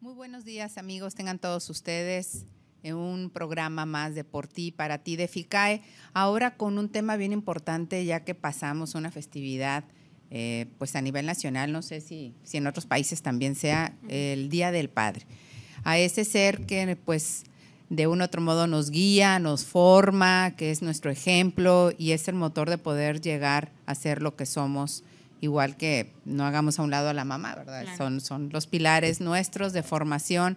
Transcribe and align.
Muy 0.00 0.12
buenos 0.12 0.44
días 0.44 0.76
amigos, 0.76 1.14
tengan 1.14 1.38
todos 1.38 1.70
ustedes 1.70 2.44
en 2.82 2.96
un 2.96 3.30
programa 3.30 3.86
más 3.86 4.14
de 4.14 4.24
Por 4.24 4.46
ti, 4.46 4.70
para 4.70 4.98
ti 4.98 5.16
de 5.16 5.26
FICAE. 5.26 5.80
Ahora 6.12 6.58
con 6.58 6.76
un 6.76 6.90
tema 6.90 7.16
bien 7.16 7.32
importante 7.32 8.04
ya 8.04 8.22
que 8.22 8.34
pasamos 8.34 8.94
una 8.94 9.10
festividad 9.10 9.84
eh, 10.30 10.66
pues 10.76 10.94
a 10.96 11.00
nivel 11.00 11.24
nacional, 11.24 11.72
no 11.72 11.80
sé 11.80 12.02
si, 12.02 12.34
si 12.44 12.58
en 12.58 12.66
otros 12.66 12.84
países 12.84 13.22
también 13.22 13.54
sea 13.54 13.96
el 14.08 14.50
Día 14.50 14.70
del 14.70 14.90
Padre. 14.90 15.26
A 15.82 15.96
ese 15.96 16.26
ser 16.26 16.66
que 16.66 16.94
pues 16.96 17.44
de 17.88 18.06
un 18.06 18.20
otro 18.20 18.42
modo 18.42 18.66
nos 18.66 18.90
guía, 18.90 19.38
nos 19.38 19.64
forma, 19.64 20.56
que 20.58 20.70
es 20.72 20.82
nuestro 20.82 21.10
ejemplo 21.10 21.90
y 21.96 22.10
es 22.10 22.28
el 22.28 22.34
motor 22.34 22.68
de 22.68 22.76
poder 22.76 23.22
llegar 23.22 23.72
a 23.86 23.94
ser 23.94 24.20
lo 24.20 24.36
que 24.36 24.44
somos, 24.44 25.04
igual 25.40 25.76
que 25.76 26.12
no 26.24 26.44
hagamos 26.44 26.78
a 26.78 26.82
un 26.82 26.90
lado 26.90 27.08
a 27.08 27.14
la 27.14 27.24
mamá, 27.24 27.54
¿verdad? 27.54 27.84
Son, 27.96 28.20
son 28.20 28.50
los 28.52 28.66
pilares 28.66 29.20
nuestros 29.20 29.72
de 29.72 29.82
formación, 29.82 30.56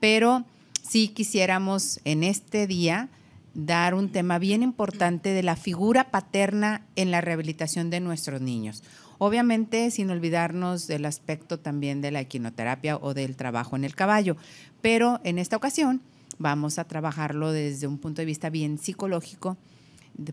pero 0.00 0.44
sí 0.82 1.08
quisiéramos 1.08 2.00
en 2.04 2.24
este 2.24 2.66
día 2.66 3.08
dar 3.54 3.94
un 3.94 4.10
tema 4.10 4.38
bien 4.38 4.62
importante 4.62 5.30
de 5.30 5.42
la 5.42 5.56
figura 5.56 6.10
paterna 6.10 6.86
en 6.96 7.10
la 7.10 7.20
rehabilitación 7.20 7.90
de 7.90 8.00
nuestros 8.00 8.40
niños. 8.40 8.82
Obviamente 9.18 9.90
sin 9.90 10.10
olvidarnos 10.10 10.86
del 10.86 11.04
aspecto 11.04 11.58
también 11.60 12.00
de 12.00 12.10
la 12.10 12.20
equinoterapia 12.20 12.96
o 12.96 13.14
del 13.14 13.36
trabajo 13.36 13.76
en 13.76 13.84
el 13.84 13.94
caballo, 13.94 14.36
pero 14.80 15.20
en 15.22 15.38
esta 15.38 15.56
ocasión 15.56 16.02
vamos 16.38 16.78
a 16.78 16.84
trabajarlo 16.84 17.52
desde 17.52 17.86
un 17.86 17.98
punto 17.98 18.22
de 18.22 18.26
vista 18.26 18.50
bien 18.50 18.78
psicológico, 18.78 19.56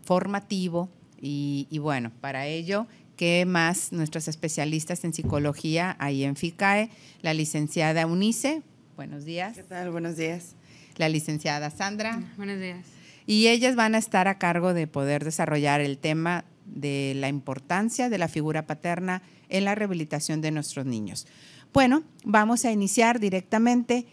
formativo 0.02 0.88
y, 1.22 1.78
bueno, 1.78 2.10
para 2.20 2.46
ello, 2.46 2.86
¿qué 3.20 3.44
más 3.44 3.92
nuestros 3.92 4.28
especialistas 4.28 5.04
en 5.04 5.12
psicología 5.12 5.94
ahí 5.98 6.24
en 6.24 6.36
FICAE? 6.36 6.88
La 7.20 7.34
licenciada 7.34 8.06
Unice, 8.06 8.62
buenos 8.96 9.26
días. 9.26 9.54
¿Qué 9.56 9.62
tal? 9.62 9.90
Buenos 9.90 10.16
días. 10.16 10.54
La 10.96 11.10
licenciada 11.10 11.68
Sandra. 11.68 12.22
Buenos 12.38 12.58
días. 12.58 12.86
Y 13.26 13.48
ellas 13.48 13.76
van 13.76 13.94
a 13.94 13.98
estar 13.98 14.26
a 14.26 14.38
cargo 14.38 14.72
de 14.72 14.86
poder 14.86 15.22
desarrollar 15.22 15.82
el 15.82 15.98
tema 15.98 16.46
de 16.64 17.12
la 17.14 17.28
importancia 17.28 18.08
de 18.08 18.16
la 18.16 18.26
figura 18.26 18.66
paterna 18.66 19.20
en 19.50 19.66
la 19.66 19.74
rehabilitación 19.74 20.40
de 20.40 20.52
nuestros 20.52 20.86
niños. 20.86 21.26
Bueno, 21.74 22.04
vamos 22.24 22.64
a 22.64 22.72
iniciar 22.72 23.20
directamente 23.20 24.06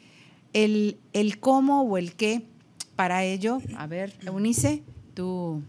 el, 0.51 0.97
el 1.13 1.39
cómo 1.39 1.83
o 1.83 1.97
el 1.97 2.13
qué 2.15 2.41
para 2.97 3.23
ello. 3.23 3.59
A 3.77 3.87
ver, 3.87 4.17
Eunice, 4.25 4.83
tú, 5.13 5.63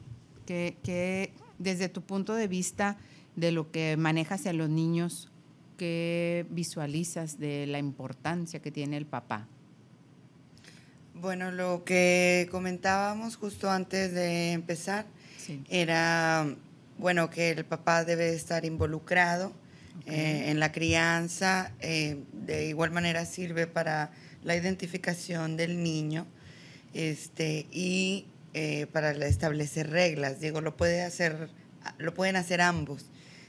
que, 0.44 1.32
desde 1.60 1.88
tu 1.88 2.02
punto 2.02 2.34
de 2.34 2.48
vista 2.48 2.98
de 3.38 3.52
lo 3.52 3.70
que 3.70 3.96
manejas 3.96 4.46
en 4.46 4.58
los 4.58 4.68
niños, 4.68 5.30
¿qué 5.76 6.44
visualizas 6.50 7.38
de 7.38 7.66
la 7.66 7.78
importancia 7.78 8.60
que 8.60 8.72
tiene 8.72 8.96
el 8.96 9.06
papá? 9.06 9.46
Bueno, 11.14 11.50
lo 11.50 11.84
que 11.84 12.48
comentábamos 12.50 13.36
justo 13.36 13.70
antes 13.70 14.12
de 14.12 14.52
empezar 14.52 15.06
era, 15.70 16.46
bueno, 16.98 17.30
que 17.30 17.50
el 17.50 17.64
papá 17.64 18.04
debe 18.04 18.34
estar 18.34 18.64
involucrado 18.64 19.52
eh, 20.06 20.44
en 20.46 20.60
la 20.60 20.72
crianza, 20.72 21.72
eh, 21.80 22.22
de 22.32 22.68
igual 22.68 22.90
manera 22.90 23.24
sirve 23.24 23.66
para 23.66 24.10
la 24.44 24.56
identificación 24.56 25.56
del 25.56 25.82
niño 25.82 26.26
este, 26.94 27.66
y 27.70 28.26
eh, 28.54 28.86
para 28.92 29.10
establecer 29.26 29.90
reglas. 29.90 30.40
Digo, 30.40 30.60
lo, 30.60 30.76
puede 30.76 31.02
hacer, 31.02 31.50
lo 31.98 32.14
pueden 32.14 32.36
hacer 32.36 32.60
ambos. 32.60 33.06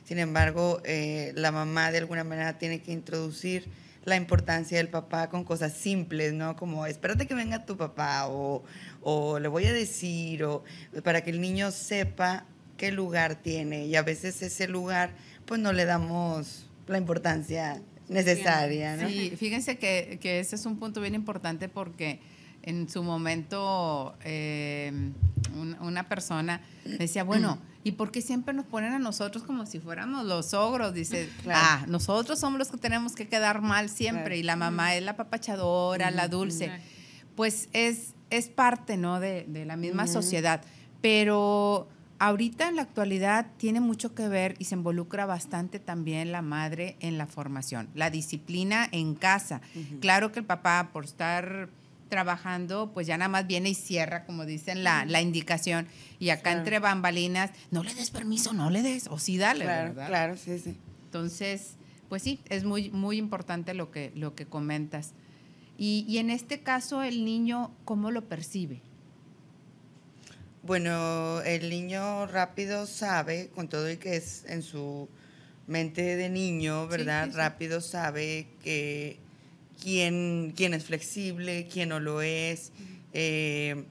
Sin 0.09 0.17
embargo, 0.17 0.81
eh, 0.85 1.33
la 1.35 1.51
mamá 1.51 1.91
de 1.91 1.99
alguna 1.99 2.23
manera 2.23 2.57
tiene 2.57 2.81
que 2.81 2.91
introducir 2.91 3.67
la 4.05 4.15
importancia 4.15 4.79
del 4.79 4.87
papá 4.87 5.29
con 5.29 5.43
cosas 5.43 5.73
simples, 5.73 6.33
¿no? 6.33 6.55
Como 6.55 6.87
espérate 6.87 7.27
que 7.27 7.35
venga 7.35 7.63
tu 7.63 7.77
papá 7.77 8.25
o, 8.27 8.63
o 9.03 9.37
le 9.37 9.47
voy 9.47 9.67
a 9.67 9.71
decir, 9.71 10.43
o 10.45 10.63
para 11.03 11.21
que 11.21 11.29
el 11.29 11.39
niño 11.39 11.69
sepa 11.69 12.45
qué 12.75 12.91
lugar 12.91 13.35
tiene. 13.35 13.85
Y 13.85 13.95
a 13.95 14.01
veces 14.01 14.41
ese 14.41 14.67
lugar, 14.67 15.11
pues 15.45 15.61
no 15.61 15.73
le 15.73 15.85
damos 15.85 16.67
la 16.87 16.97
importancia 16.97 17.79
necesaria. 18.07 18.97
¿no? 18.97 19.07
Sí, 19.07 19.35
fíjense 19.37 19.77
que, 19.77 20.17
que, 20.19 20.39
ese 20.39 20.55
es 20.55 20.65
un 20.65 20.79
punto 20.79 21.01
bien 21.01 21.13
importante 21.13 21.69
porque 21.69 22.19
en 22.63 22.89
su 22.89 23.03
momento 23.03 24.15
eh, 24.23 25.11
una 25.81 26.07
persona 26.07 26.61
decía, 26.85 27.23
bueno, 27.23 27.59
¿y 27.83 27.93
por 27.93 28.11
qué 28.11 28.21
siempre 28.21 28.53
nos 28.53 28.65
ponen 28.65 28.93
a 28.93 28.99
nosotros 28.99 29.43
como 29.43 29.65
si 29.65 29.79
fuéramos 29.79 30.25
los 30.25 30.53
ogros? 30.53 30.93
Dice, 30.93 31.29
ah, 31.47 31.85
nosotros 31.87 32.39
somos 32.39 32.59
los 32.59 32.69
que 32.69 32.77
tenemos 32.77 33.13
que 33.13 33.27
quedar 33.27 33.61
mal 33.61 33.89
siempre 33.89 34.37
y 34.37 34.43
la 34.43 34.55
mamá 34.55 34.95
es 34.95 35.03
la 35.03 35.15
papachadora, 35.15 36.11
la 36.11 36.27
dulce. 36.27 36.71
Pues 37.35 37.69
es, 37.73 38.13
es 38.29 38.49
parte, 38.49 38.97
¿no? 38.97 39.19
De, 39.19 39.45
de 39.47 39.65
la 39.65 39.77
misma 39.77 40.07
sociedad. 40.07 40.61
Pero 41.01 41.87
ahorita 42.19 42.67
en 42.67 42.75
la 42.75 42.83
actualidad 42.83 43.47
tiene 43.57 43.79
mucho 43.79 44.13
que 44.13 44.27
ver 44.27 44.55
y 44.59 44.65
se 44.65 44.75
involucra 44.75 45.25
bastante 45.25 45.79
también 45.79 46.31
la 46.31 46.41
madre 46.41 46.97
en 46.99 47.17
la 47.17 47.25
formación, 47.25 47.89
la 47.95 48.09
disciplina 48.09 48.87
en 48.91 49.15
casa. 49.15 49.61
Claro 50.01 50.31
que 50.31 50.39
el 50.39 50.45
papá 50.45 50.89
por 50.91 51.05
estar 51.05 51.69
trabajando, 52.09 52.91
pues 52.93 53.07
ya 53.07 53.17
nada 53.17 53.29
más 53.29 53.47
viene 53.47 53.69
y 53.69 53.75
cierra, 53.75 54.25
como 54.25 54.45
dicen, 54.45 54.83
la, 54.83 55.05
la 55.05 55.21
indicación. 55.21 55.87
Y 56.19 56.31
acá 56.31 56.51
entre 56.51 56.79
bambalinas, 56.79 57.51
no 57.71 57.83
le 57.83 57.93
des 57.93 58.11
permiso, 58.11 58.53
no 58.53 58.69
le 58.69 58.81
des, 58.81 59.07
o 59.07 59.19
sí 59.19 59.37
dale, 59.37 59.65
claro, 59.65 59.89
¿verdad? 59.89 60.07
Claro, 60.07 60.37
sí, 60.37 60.59
sí. 60.59 60.75
Entonces, 61.05 61.75
pues 62.09 62.23
sí, 62.23 62.39
es 62.49 62.63
muy, 62.63 62.89
muy 62.89 63.17
importante 63.17 63.73
lo 63.73 63.91
que, 63.91 64.11
lo 64.15 64.35
que 64.35 64.45
comentas. 64.45 65.13
Y, 65.77 66.05
y 66.09 66.17
en 66.17 66.29
este 66.29 66.59
caso, 66.59 67.03
el 67.03 67.23
niño, 67.23 67.71
¿cómo 67.85 68.11
lo 68.11 68.27
percibe? 68.27 68.81
Bueno, 70.63 71.41
el 71.41 71.69
niño 71.69 72.27
rápido 72.27 72.85
sabe, 72.85 73.49
con 73.55 73.69
todo 73.69 73.89
y 73.89 73.97
que 73.97 74.17
es 74.17 74.43
en 74.45 74.61
su 74.61 75.07
mente 75.67 76.17
de 76.17 76.29
niño, 76.29 76.87
¿verdad? 76.87 77.29
Rápido 77.33 77.79
sabe 77.79 78.47
que 78.61 79.19
quién, 79.81 80.53
quién 80.55 80.73
es 80.73 80.85
flexible, 80.85 81.67
quién 81.71 81.89
no 81.89 81.99
lo 81.99 82.21
es. 82.21 82.71
Eh, 83.13 83.85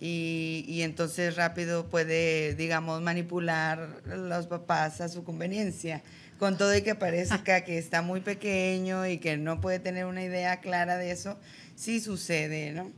y, 0.00 0.64
y, 0.66 0.82
entonces 0.82 1.36
rápido 1.36 1.86
puede, 1.86 2.54
digamos, 2.54 3.00
manipular 3.02 4.02
los 4.06 4.46
papás 4.46 5.00
a 5.00 5.08
su 5.08 5.22
conveniencia. 5.22 6.02
Con 6.38 6.58
todo 6.58 6.74
y 6.76 6.82
que 6.82 6.96
parezca 6.96 7.60
que 7.60 7.78
está 7.78 8.02
muy 8.02 8.20
pequeño 8.20 9.06
y 9.06 9.18
que 9.18 9.36
no 9.36 9.60
puede 9.60 9.78
tener 9.78 10.06
una 10.06 10.24
idea 10.24 10.60
clara 10.60 10.96
de 10.96 11.12
eso, 11.12 11.38
sí 11.76 12.00
sucede, 12.00 12.72
¿no? 12.72 12.90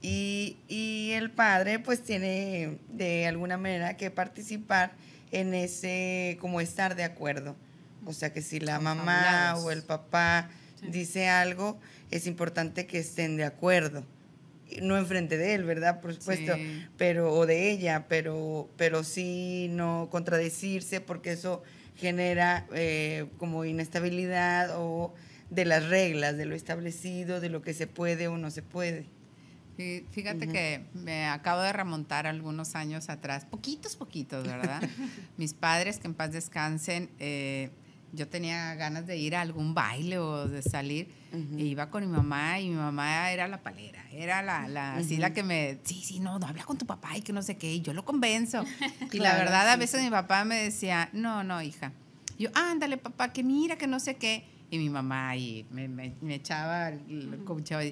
Y, 0.00 0.56
y, 0.66 1.12
el 1.12 1.30
padre 1.30 1.78
pues 1.78 2.02
tiene 2.02 2.78
de 2.88 3.28
alguna 3.28 3.56
manera 3.56 3.96
que 3.96 4.10
participar 4.10 4.90
en 5.30 5.54
ese, 5.54 6.38
como 6.40 6.60
estar 6.60 6.96
de 6.96 7.04
acuerdo. 7.04 7.54
O 8.04 8.12
sea 8.12 8.32
que 8.32 8.42
si 8.42 8.58
la 8.58 8.80
mamá 8.80 9.54
o 9.58 9.70
el 9.70 9.84
papá 9.84 10.50
sí. 10.82 10.88
dice 10.90 11.28
algo, 11.28 11.78
es 12.10 12.26
importante 12.26 12.86
que 12.86 12.98
estén 12.98 13.36
de 13.36 13.44
acuerdo. 13.44 14.04
No 14.80 14.96
enfrente 14.96 15.36
de 15.36 15.54
él, 15.54 15.64
¿verdad? 15.64 16.00
Por 16.00 16.14
supuesto, 16.14 16.54
sí. 16.54 16.86
pero, 16.96 17.32
o 17.32 17.46
de 17.46 17.70
ella, 17.70 18.06
pero, 18.08 18.70
pero 18.76 19.04
sí 19.04 19.68
no 19.70 20.08
contradecirse 20.10 21.00
porque 21.00 21.32
eso 21.32 21.62
genera 21.96 22.66
eh, 22.74 23.26
como 23.38 23.64
inestabilidad 23.64 24.70
o 24.78 25.14
de 25.50 25.66
las 25.66 25.88
reglas, 25.88 26.36
de 26.38 26.46
lo 26.46 26.54
establecido, 26.54 27.40
de 27.40 27.50
lo 27.50 27.60
que 27.60 27.74
se 27.74 27.86
puede 27.86 28.28
o 28.28 28.38
no 28.38 28.50
se 28.50 28.62
puede. 28.62 29.04
Sí, 29.76 30.06
fíjate 30.10 30.46
uh 30.46 30.48
-huh. 30.48 30.52
que 30.52 30.84
me 30.94 31.26
acabo 31.26 31.62
de 31.62 31.72
remontar 31.72 32.26
algunos 32.26 32.74
años 32.74 33.08
atrás, 33.08 33.44
poquitos, 33.44 33.96
poquitos, 33.96 34.46
¿verdad? 34.46 34.82
Mis 35.36 35.54
padres, 35.54 35.98
que 35.98 36.06
en 36.06 36.14
paz 36.14 36.32
descansen, 36.32 37.10
eh, 37.18 37.70
yo 38.12 38.28
tenía 38.28 38.74
ganas 38.74 39.06
de 39.06 39.16
ir 39.16 39.34
a 39.34 39.40
algún 39.40 39.74
baile 39.74 40.18
o 40.18 40.46
de 40.46 40.62
salir, 40.62 41.08
uh 41.32 41.36
-huh. 41.36 41.58
e 41.58 41.64
iba 41.64 41.90
con 41.90 42.04
mi 42.04 42.14
mamá 42.14 42.60
y 42.60 42.68
mi 42.68 42.76
mamá 42.76 43.30
era 43.32 43.48
la 43.48 43.62
palera, 43.62 44.04
era 44.12 44.42
la, 44.42 44.68
la 44.68 44.92
uh 44.92 44.98
-huh. 44.98 45.04
así 45.04 45.16
la 45.16 45.32
que 45.32 45.42
me, 45.42 45.78
sí, 45.84 46.02
sí, 46.04 46.20
no, 46.20 46.38
no, 46.38 46.46
habla 46.46 46.64
con 46.64 46.76
tu 46.76 46.86
papá 46.86 47.16
y 47.16 47.22
que 47.22 47.32
no 47.32 47.42
sé 47.42 47.56
qué, 47.56 47.72
y 47.72 47.80
yo 47.80 47.94
lo 47.94 48.04
convenzo. 48.04 48.64
y 49.00 49.18
claro, 49.18 49.38
la 49.38 49.44
verdad, 49.44 49.64
sí. 49.64 49.72
a 49.72 49.76
veces 49.76 50.02
mi 50.02 50.10
papá 50.10 50.44
me 50.44 50.56
decía, 50.56 51.08
no, 51.12 51.42
no, 51.42 51.62
hija. 51.62 51.92
Yo, 52.38 52.50
ándale, 52.54 52.96
papá, 52.96 53.32
que 53.32 53.42
mira, 53.42 53.76
que 53.76 53.86
no 53.86 53.98
sé 53.98 54.16
qué. 54.16 54.44
Y 54.72 54.78
mi 54.78 54.88
mamá 54.88 55.28
ahí 55.28 55.66
me, 55.70 55.86
me, 55.86 56.14
me 56.22 56.36
echaba, 56.36 56.88
el, 56.88 57.42
coachaba, 57.44 57.82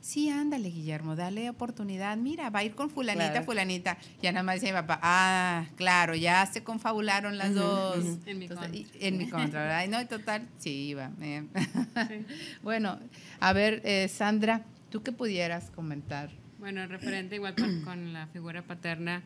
sí, 0.00 0.30
ándale, 0.30 0.70
Guillermo, 0.70 1.16
dale 1.16 1.50
oportunidad. 1.50 2.16
Mira, 2.16 2.48
va 2.48 2.60
a 2.60 2.64
ir 2.64 2.74
con 2.74 2.88
fulanita, 2.88 3.30
claro. 3.30 3.44
fulanita. 3.44 3.98
Ya 4.22 4.32
nada 4.32 4.42
más 4.42 4.54
decía 4.54 4.72
mi 4.72 4.80
papá, 4.80 5.00
ah, 5.02 5.66
claro, 5.76 6.14
ya 6.14 6.46
se 6.46 6.64
confabularon 6.64 7.36
las 7.36 7.50
uh 7.50 7.52
-huh, 7.52 7.56
dos. 7.56 7.96
Uh 7.98 8.08
-huh. 8.08 8.20
En 8.24 8.38
mi 8.38 8.48
contra. 8.48 8.70
En 9.00 9.18
mi 9.18 9.28
contra, 9.28 9.64
¿verdad? 9.64 9.86
No, 9.88 10.08
total, 10.08 10.48
sí, 10.56 10.70
iba. 10.70 11.10
Sí. 11.20 12.24
bueno, 12.62 12.98
a 13.40 13.52
ver, 13.52 13.82
eh, 13.84 14.08
Sandra, 14.08 14.62
¿tú 14.88 15.02
qué 15.02 15.12
pudieras 15.12 15.70
comentar? 15.72 16.30
Bueno, 16.58 16.86
referente 16.86 17.34
igual 17.34 17.54
con, 17.54 17.82
con 17.82 18.14
la 18.14 18.28
figura 18.28 18.62
paterna, 18.62 19.22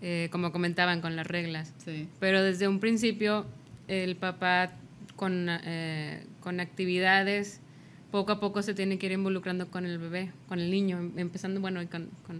eh, 0.00 0.28
como 0.30 0.52
comentaban, 0.52 1.00
con 1.00 1.16
las 1.16 1.26
reglas. 1.26 1.74
Sí. 1.84 2.08
Pero 2.20 2.40
desde 2.40 2.68
un 2.68 2.78
principio, 2.78 3.46
el 3.88 4.14
papá 4.14 4.70
con, 5.16 5.48
eh, 5.48 6.24
con 6.46 6.60
actividades 6.60 7.58
poco 8.12 8.30
a 8.30 8.38
poco 8.38 8.62
se 8.62 8.72
tiene 8.72 9.00
que 9.00 9.06
ir 9.06 9.12
involucrando 9.12 9.68
con 9.68 9.84
el 9.84 9.98
bebé, 9.98 10.30
con 10.48 10.60
el 10.60 10.70
niño, 10.70 11.10
empezando, 11.16 11.60
bueno, 11.60 11.80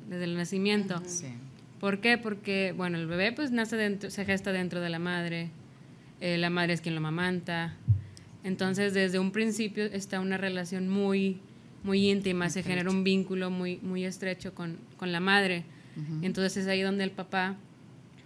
desde 0.08 0.22
el 0.22 0.36
nacimiento. 0.36 1.02
Sí. 1.04 1.26
¿Por 1.80 2.00
qué? 2.00 2.16
Porque, 2.16 2.72
bueno, 2.76 2.98
el 2.98 3.08
bebé 3.08 3.32
pues 3.32 3.50
nace 3.50 3.74
dentro, 3.74 4.08
se 4.10 4.24
gesta 4.24 4.52
dentro 4.52 4.80
de 4.80 4.90
la 4.90 5.00
madre, 5.00 5.50
eh, 6.20 6.38
la 6.38 6.50
madre 6.50 6.74
es 6.74 6.82
quien 6.82 6.94
lo 6.94 7.00
mamanta. 7.00 7.74
Entonces, 8.44 8.94
desde 8.94 9.18
un 9.18 9.32
principio 9.32 9.82
está 9.82 10.20
una 10.20 10.36
relación 10.36 10.88
muy, 10.88 11.40
muy 11.82 12.08
íntima, 12.08 12.48
se 12.48 12.62
genera 12.62 12.88
un 12.88 13.02
vínculo 13.02 13.50
muy, 13.50 13.78
muy 13.78 14.04
estrecho 14.04 14.54
con, 14.54 14.78
con 14.98 15.10
la 15.10 15.18
madre. 15.18 15.64
Entonces 16.22 16.58
es 16.58 16.68
ahí 16.68 16.80
donde 16.80 17.02
el 17.02 17.10
papá, 17.10 17.56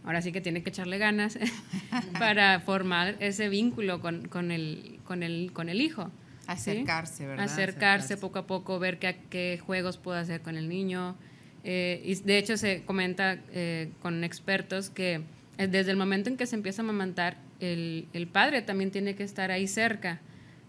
ahora 0.05 0.23
sí 0.23 0.33
que 0.33 0.41
tiene 0.41 0.63
que 0.63 0.71
echarle 0.71 0.99
ganas 0.99 1.39
para 2.19 2.61
formar 2.61 3.17
ese 3.21 3.49
vínculo 3.49 4.01
con, 4.01 4.29
con, 4.29 4.51
el, 4.51 4.99
con, 5.05 5.23
el, 5.23 5.53
con 5.53 5.69
el 5.69 5.81
hijo. 5.81 6.11
Acercarse, 6.47 7.27
¿verdad? 7.27 7.45
Acercarse, 7.45 8.17
poco 8.17 8.41
a 8.41 8.47
poco, 8.47 8.79
ver 8.79 8.99
qué, 8.99 9.17
qué 9.31 9.61
juegos 9.65 9.99
puede 9.99 10.21
hacer 10.21 10.41
con 10.41 10.57
el 10.57 10.69
niño. 10.69 11.17
Eh, 11.63 12.01
y 12.05 12.15
de 12.15 12.39
hecho 12.39 12.57
se 12.57 12.83
comenta 12.85 13.39
eh, 13.53 13.93
con 14.01 14.25
expertos 14.25 14.89
que 14.89 15.21
eh, 15.59 15.69
desde 15.69 15.91
el 15.91 15.97
momento 15.97 16.31
en 16.31 16.37
que 16.37 16.47
se 16.47 16.57
empieza 16.57 16.83
a 16.83 16.85
amamantar, 16.85 17.37
el, 17.61 18.09
el, 18.15 18.27
padre 18.27 18.63
también 18.63 18.91
tiene 18.91 19.15
que 19.15 19.23
estar 19.23 19.51
ahí 19.51 19.69
cerca, 19.69 20.21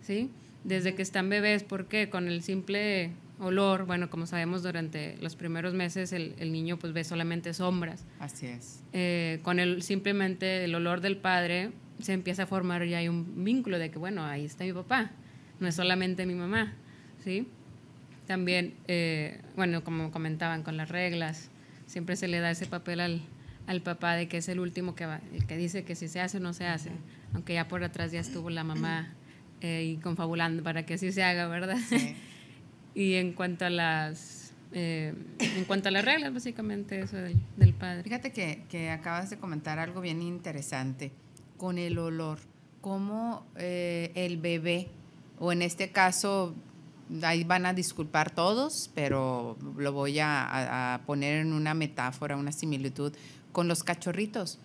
¿sí? 0.01 0.29
Desde 0.65 0.93
que 0.93 1.01
están 1.01 1.29
bebés, 1.29 1.63
porque 1.63 2.09
con 2.09 2.27
el 2.27 2.43
simple 2.43 3.11
olor, 3.41 3.85
bueno, 3.85 4.09
como 4.09 4.25
sabemos 4.25 4.63
durante 4.63 5.17
los 5.21 5.35
primeros 5.35 5.73
meses 5.73 6.13
el, 6.13 6.35
el 6.37 6.51
niño 6.51 6.77
pues 6.77 6.93
ve 6.93 7.03
solamente 7.03 7.53
sombras. 7.53 8.05
Así 8.19 8.47
es. 8.47 8.83
con 9.43 9.59
el 9.59 9.83
simplemente 9.83 10.63
el 10.63 10.75
olor 10.75 11.01
del 11.01 11.17
padre 11.17 11.71
se 12.01 12.13
empieza 12.13 12.43
a 12.43 12.45
formar 12.45 12.85
ya 12.85 12.99
hay 12.99 13.07
un 13.07 13.43
vínculo 13.43 13.79
de 13.79 13.91
que, 13.91 13.99
bueno, 13.99 14.25
ahí 14.25 14.45
está 14.45 14.63
mi 14.63 14.73
papá, 14.73 15.11
no 15.59 15.67
es 15.67 15.75
solamente 15.75 16.25
mi 16.25 16.33
mamá, 16.33 16.73
¿sí? 17.23 17.47
También, 18.27 18.75
eh, 18.87 19.41
bueno, 19.55 19.83
como 19.83 20.11
comentaban 20.11 20.63
con 20.63 20.77
las 20.77 20.89
reglas, 20.89 21.49
siempre 21.85 22.15
se 22.15 22.27
le 22.27 22.39
da 22.39 22.51
ese 22.51 22.65
papel 22.65 22.99
al, 22.99 23.21
al 23.67 23.81
papá 23.81 24.15
de 24.15 24.27
que 24.27 24.37
es 24.37 24.49
el 24.49 24.59
último 24.59 24.95
que, 24.95 25.05
va, 25.05 25.21
el 25.33 25.45
que 25.45 25.57
dice 25.57 25.83
que 25.83 25.95
si 25.95 26.07
se 26.07 26.21
hace 26.21 26.37
o 26.37 26.39
no 26.39 26.53
se 26.53 26.65
hace, 26.65 26.91
aunque 27.33 27.53
ya 27.53 27.67
por 27.67 27.83
atrás 27.83 28.11
ya 28.11 28.19
estuvo 28.19 28.49
la 28.49 28.63
mamá 28.63 29.13
eh, 29.61 29.83
y 29.83 29.97
confabulando 29.97 30.63
para 30.63 30.85
que 30.85 30.95
así 30.95 31.11
se 31.11 31.23
haga, 31.23 31.47
¿verdad? 31.47 31.77
Y 32.93 33.13
en 33.13 33.33
cuanto 33.33 33.65
a 33.65 33.69
las 33.69 34.53
eh, 34.73 35.13
en 35.39 35.65
cuanto 35.65 35.89
a 35.89 35.91
las 35.91 36.05
reglas, 36.05 36.33
básicamente 36.33 37.01
eso 37.01 37.17
del, 37.17 37.73
padre. 37.73 38.03
Fíjate 38.03 38.31
que, 38.31 38.63
que, 38.69 38.89
acabas 38.89 39.29
de 39.29 39.37
comentar 39.37 39.79
algo 39.79 39.99
bien 39.99 40.21
interesante 40.21 41.11
con 41.57 41.77
el 41.77 41.97
olor, 41.97 42.39
cómo 42.79 43.45
el 43.55 44.37
bebé 44.37 44.87
o 45.41 45.51
en 45.51 45.63
este 45.63 45.89
caso, 45.89 46.53
ahí 47.23 47.43
van 47.43 47.65
a 47.65 47.73
disculpar 47.73 48.29
todos, 48.29 48.91
pero 48.93 49.57
lo 49.75 49.91
voy 49.91 50.19
a, 50.21 51.01
poner 51.07 51.41
en 51.41 51.51
una 51.51 51.73
metáfora, 51.73 52.37
una 52.37 52.51
similitud, 52.51 53.11
con 53.51 53.67
los 53.67 53.83
cachorritos. 53.83 54.59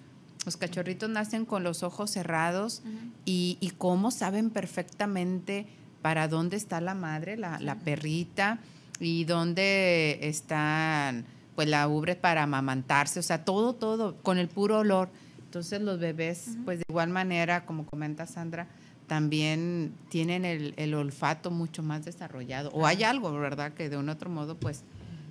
Los 0.44 0.58
cachorritos 0.58 1.08
nacen 1.08 1.46
con 1.46 1.64
los 1.64 1.82
ojos 1.82 2.11
cerrados 2.11 2.82
y, 3.25 3.56
y, 3.58 3.70
cómo 3.70 4.11
saben 4.11 4.50
perfectamente 4.50 5.67
para 6.02 6.28
dónde 6.28 6.56
está 6.56 6.81
la 6.81 6.94
madre, 6.94 7.37
la, 7.37 7.58
la 7.60 7.76
perrita, 7.76 8.58
y 9.00 9.25
dónde 9.25 10.19
están 10.22 11.26
pues 11.54 11.69
la 11.69 11.88
ubre 11.88 12.16
para 12.16 12.43
amamantarse, 12.43 13.19
o 13.19 13.22
sea, 13.22 13.44
todo, 13.44 13.75
todo, 13.75 14.16
con 14.16 14.37
el 14.37 14.46
puro 14.46 14.81
olor. 14.81 15.08
Entonces 15.38 15.81
los 15.81 15.98
bebés, 15.98 16.50
pues 16.66 16.78
de 16.78 16.84
igual 16.87 17.08
manera, 17.08 17.64
como 17.64 17.87
comenta 17.87 18.26
Sandra, 18.26 18.69
también 19.06 19.94
tienen 20.10 20.44
el, 20.44 20.94
olfato 20.94 21.50
mucho 21.50 21.82
más 21.82 22.04
desarrollado. 22.04 22.69
O 22.75 22.87
hay 22.87 23.04
algo, 23.04 23.32
¿verdad? 23.32 23.72
Que 23.72 23.88
de 23.88 23.96
un 23.96 24.10
otro 24.10 24.28
modo, 24.28 24.56
pues, 24.56 24.82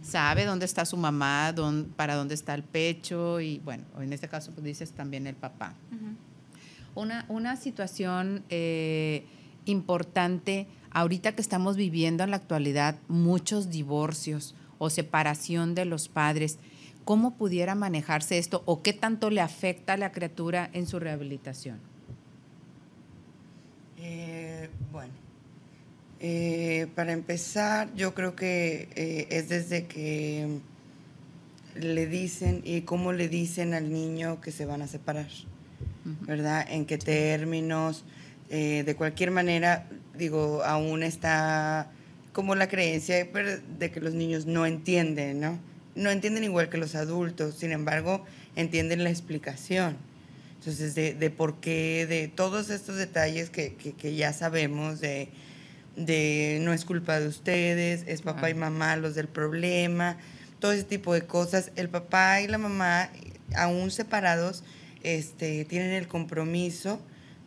sabe 0.01 0.45
dónde 0.45 0.65
está 0.65 0.83
su 0.85 0.97
mamá, 0.97 1.53
para 1.95 2.15
dónde 2.15 2.33
está 2.33 2.55
el 2.55 2.63
pecho 2.63 3.39
y, 3.39 3.59
bueno, 3.59 3.83
en 3.99 4.11
este 4.11 4.27
caso, 4.27 4.51
pues 4.51 4.63
dices 4.63 4.93
también 4.93 5.27
el 5.27 5.35
papá. 5.35 5.75
una, 6.95 7.25
una, 7.27 7.55
situación 7.55 8.43
eh, 8.49 9.27
importante, 9.65 10.67
ahorita 10.91 11.33
que 11.33 11.41
estamos 11.41 11.75
viviendo 11.75 12.23
en 12.23 12.31
la 12.31 12.37
actualidad 12.37 12.97
muchos 13.07 13.69
divorcios 13.69 14.55
o 14.77 14.89
separación 14.89 15.75
de 15.75 15.85
los 15.85 16.07
padres, 16.07 16.57
¿cómo 17.03 17.35
pudiera 17.35 17.75
manejarse 17.75 18.37
esto 18.37 18.63
o 18.65 18.81
qué 18.81 18.93
tanto 18.93 19.29
le 19.29 19.41
afecta 19.41 19.93
a 19.93 19.97
la 19.97 20.11
criatura 20.11 20.69
en 20.73 20.87
su 20.87 20.99
rehabilitación? 20.99 21.79
Eh, 23.97 24.69
bueno, 24.91 25.13
eh, 26.19 26.87
para 26.95 27.11
empezar, 27.11 27.93
yo 27.95 28.13
creo 28.13 28.35
que 28.35 28.89
eh, 28.95 29.27
es 29.29 29.49
desde 29.49 29.85
que 29.85 30.59
le 31.75 32.07
dicen 32.07 32.61
y 32.63 32.81
cómo 32.81 33.13
le 33.13 33.27
dicen 33.27 33.73
al 33.73 33.91
niño 33.91 34.41
que 34.41 34.51
se 34.51 34.65
van 34.65 34.81
a 34.81 34.87
separar, 34.87 35.27
¿verdad? 36.21 36.65
En 36.69 36.85
qué 36.85 36.97
términos, 36.97 38.05
de 38.49 38.95
cualquier 38.95 39.31
manera, 39.31 39.87
digo, 40.17 40.63
aún 40.63 41.03
está 41.03 41.91
como 42.35 42.53
la 42.55 42.67
creencia 42.67 43.15
de 43.79 43.91
que 43.91 44.01
los 44.01 44.13
niños 44.13 44.45
no 44.45 44.65
entienden, 44.65 45.39
¿no? 45.39 45.59
No 45.95 46.11
entienden 46.11 46.43
igual 46.43 46.69
que 46.69 46.77
los 46.77 46.93
adultos, 46.93 47.55
sin 47.55 47.71
embargo, 47.71 48.25
entienden 48.57 49.05
la 49.05 49.09
explicación. 49.09 49.95
Entonces, 50.59 50.95
de, 50.95 51.13
de 51.13 51.29
por 51.29 51.61
qué, 51.61 52.05
de 52.07 52.27
todos 52.27 52.69
estos 52.69 52.97
detalles 52.97 53.49
que, 53.49 53.75
que, 53.75 54.15
ya 54.15 54.33
sabemos, 54.33 54.99
de, 54.99 55.29
de, 55.95 56.59
no 56.61 56.73
es 56.73 56.83
culpa 56.83 57.19
de 57.21 57.27
ustedes, 57.27 58.03
es 58.05 58.21
papá 58.21 58.49
y 58.49 58.53
mamá 58.53 58.97
los 58.97 59.15
del 59.15 59.29
problema, 59.29 60.17
todo 60.59 60.73
ese 60.73 60.83
tipo 60.83 61.13
de 61.13 61.21
cosas. 61.21 61.71
El 61.77 61.87
papá 61.87 62.41
y 62.41 62.47
la 62.47 62.57
mamá, 62.57 63.09
aún 63.55 63.91
separados, 63.91 64.63
este, 65.03 65.63
tienen 65.63 65.91
el 65.91 66.09
compromiso 66.09 66.99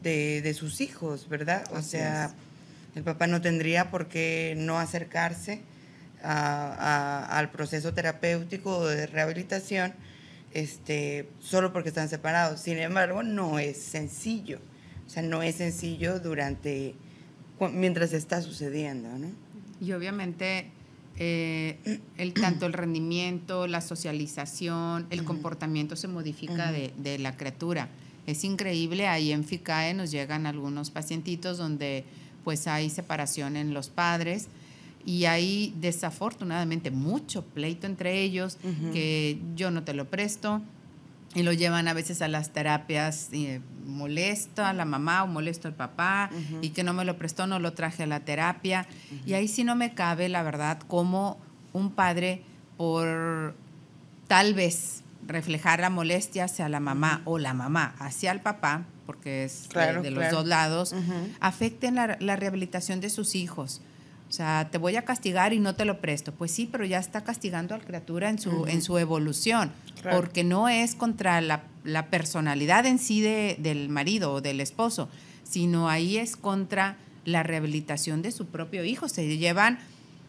de, 0.03 0.43
de 0.43 0.55
sus 0.55 0.81
hijos, 0.81 1.29
¿verdad? 1.29 1.65
O 1.73 1.83
sea, 1.83 2.35
el 2.95 3.03
papá 3.03 3.27
no 3.27 3.41
tendría 3.41 3.91
por 3.91 4.09
qué 4.09 4.55
no 4.56 4.79
acercarse 4.79 5.62
a, 6.23 7.27
al 7.39 7.50
proceso 7.50 7.95
terapéutico 7.95 8.87
de 8.87 9.06
rehabilitación 9.06 9.95
este, 10.53 11.29
solo 11.41 11.73
porque 11.73 11.91
están 11.91 12.09
separados. 12.09 12.61
Sin 12.61 12.79
embargo, 12.79 13.23
no 13.23 13.59
es 13.59 13.79
sencillo. 13.79 14.61
O 15.06 15.11
sea, 15.11 15.23
no 15.23 15.43
es 15.43 15.56
sencillo 15.56 16.21
durante, 16.21 16.95
mientras 17.73 18.12
está 18.12 18.43
sucediendo, 18.43 19.09
¿no? 19.19 19.29
Y 19.81 19.93
obviamente, 19.93 20.67
eh, 21.19 22.00
el, 22.17 22.35
tanto 22.35 22.67
el 22.67 22.73
rendimiento, 22.73 23.67
la 23.67 23.81
socialización, 23.81 25.07
el 25.11 25.25
comportamiento 25.25 25.97
se 25.97 26.09
modifica 26.09 26.73
de, 26.73 26.93
de, 26.97 27.19
la 27.19 27.37
criatura. 27.37 27.88
Es 28.28 28.44
increíble, 28.44 29.08
ahí 29.08 29.32
en 29.32 29.42
FICAE 29.42 29.94
nos 29.94 30.11
llegan 30.11 30.44
algunos 30.44 30.90
pacientitos 30.90 31.56
donde 31.56 32.04
pues 32.44 32.66
hay 32.66 32.90
separación 32.90 33.56
en 33.56 33.73
los 33.73 33.88
padres, 33.88 34.49
y 35.06 35.25
hay 35.25 35.73
desafortunadamente 35.80 36.90
mucho 36.90 37.42
pleito 37.42 37.87
entre 37.87 38.20
ellos, 38.20 38.58
que 38.92 39.40
yo 39.56 39.70
no 39.70 39.82
te 39.82 39.94
lo 39.94 40.11
presto, 40.11 40.61
y 41.35 41.42
lo 41.42 41.54
llevan 41.54 41.88
a 41.88 41.94
veces 41.94 42.20
a 42.20 42.28
las 42.28 42.52
terapias 42.52 43.30
eh, 43.32 43.62
molesto 43.87 44.62
a 44.62 44.75
la 44.75 44.85
mamá 44.85 45.25
o 45.25 45.26
molesto 45.26 45.66
al 45.66 45.75
papá 45.75 46.30
y 46.61 46.70
que 46.70 46.82
no 46.82 46.92
me 46.92 47.06
lo 47.06 47.16
prestó, 47.16 47.47
no 47.47 47.58
lo 47.58 47.73
traje 47.73 48.02
a 48.02 48.06
la 48.06 48.20
terapia. 48.20 48.87
Y 49.25 49.32
ahí 49.32 49.49
sí 49.49 49.64
no 49.64 49.75
me 49.75 49.94
cabe, 49.94 50.28
la 50.28 50.42
verdad, 50.42 50.78
como 50.87 51.38
un 51.73 51.92
padre 51.92 52.42
por 52.76 53.54
tal 54.26 54.52
vez 54.52 55.02
reflejar 55.28 55.80
la 55.80 55.90
molestia 55.90 56.44
hacia 56.44 56.68
la 56.68 56.80
mamá 56.80 57.23
o 57.25 57.38
la 57.38 57.54
mamá 57.54 57.94
hacia 57.99 58.32
el 58.32 58.40
papá, 58.40 58.85
porque 59.06 59.44
es 59.44 59.68
de, 59.68 60.11
los 60.11 60.30
dos 60.30 60.47
lados, 60.47 60.94
afecten 61.38 61.94
la, 61.94 62.16
la 62.18 62.35
rehabilitación 62.35 63.00
de 63.00 63.11
sus 63.11 63.35
hijos. 63.35 63.80
O 64.28 64.32
sea, 64.32 64.68
te 64.70 64.76
voy 64.76 64.97
a 64.97 65.02
castigar 65.02 65.54
y 65.54 65.58
no 65.58 65.75
te 65.75 65.87
lo 65.87 66.00
presto. 66.00 66.32
Pues 66.32 66.50
sí, 66.50 66.68
pero 66.70 66.85
ya 66.85 66.99
está 66.99 67.25
castigando 67.25 67.75
a 67.75 67.78
la 67.78 67.85
criatura 67.85 68.28
en 68.28 68.38
su, 68.38 68.66
en 68.66 68.82
su 68.82 68.99
evolución, 68.99 69.73
porque 70.11 70.44
no 70.44 70.68
es 70.68 70.94
contra 70.94 71.40
la, 71.40 71.62
personalidad 72.11 72.85
en 72.85 72.99
sí 72.99 73.23
de, 73.23 73.56
del 73.58 73.88
marido 73.88 74.35
o 74.35 74.40
del 74.42 74.61
esposo, 74.61 75.08
sino 75.44 75.88
ahí 75.88 76.18
es 76.18 76.37
contra 76.37 76.97
la 77.25 77.42
rehabilitación 77.42 78.20
de 78.20 78.30
su 78.30 78.47
propio 78.47 78.85
hijo. 78.85 79.08
Se 79.08 79.38
llevan, 79.38 79.78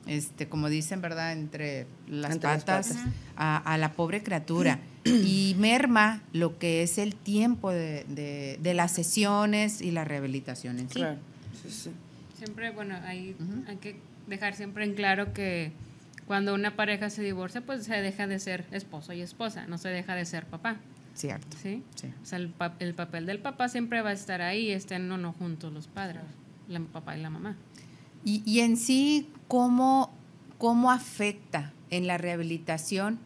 este, 0.09 0.47
como 0.47 0.69
dicen, 0.69 1.01
¿verdad?, 1.01 1.33
entre 1.33 1.87
las 2.07 2.37
patas, 2.39 2.95
A, 3.35 3.77
la 3.77 3.93
pobre 3.93 4.23
criatura. 4.23 4.79
y 5.05 5.55
merma 5.57 6.21
lo 6.33 6.59
que 6.59 6.83
es 6.83 6.97
el 6.97 7.15
tiempo 7.15 7.71
de, 7.71 8.57
de, 8.61 8.73
las 8.73 8.91
sesiones 8.91 9.81
y 9.81 9.91
la 9.91 10.03
rehabilitación 10.03 10.77
en 10.79 10.89
sí. 10.89 10.95
Claro. 10.95 11.19
Sí, 11.63 11.71
sí. 11.71 11.91
Siempre, 12.37 12.71
bueno, 12.71 12.95
hay, 13.05 13.35
hay 13.67 13.77
que 13.77 13.97
dejar 14.27 14.55
siempre 14.55 14.83
en 14.83 14.93
claro 14.93 15.33
que 15.33 15.71
cuando 16.27 16.53
una 16.53 16.75
pareja 16.75 17.09
se 17.09 17.23
divorcia, 17.23 17.61
pues 17.61 17.85
se 17.85 18.01
deja 18.01 18.27
de 18.27 18.39
ser 18.39 18.65
esposo 18.71 19.13
y 19.13 19.21
esposa, 19.21 19.65
no 19.67 19.77
se 19.77 19.89
deja 19.89 20.15
de 20.15 20.25
ser 20.25 20.45
papá. 20.45 20.77
Cierto. 21.15 21.57
¿Sí? 21.61 21.83
O 22.21 22.25
sea, 22.25 22.37
el, 22.37 22.53
el, 22.79 22.93
papel 22.93 23.25
del 23.25 23.39
papá 23.39 23.67
siempre 23.67 24.01
va 24.01 24.11
a 24.11 24.13
estar 24.13 24.41
ahí, 24.41 24.71
estén 24.71 25.11
o 25.11 25.17
no 25.17 25.33
juntos 25.33 25.73
los 25.73 25.87
padres, 25.87 26.21
el 26.69 26.81
papá 26.83 27.17
y 27.17 27.21
la 27.21 27.29
mamá. 27.29 27.57
Y, 28.23 28.59
en 28.59 28.77
sí, 28.77 29.29
¿cómo, 29.49 30.13
¿cómo 30.57 30.91
afecta 30.91 31.73
en 31.89 32.07
la 32.07 32.17
rehabilitación 32.17 33.19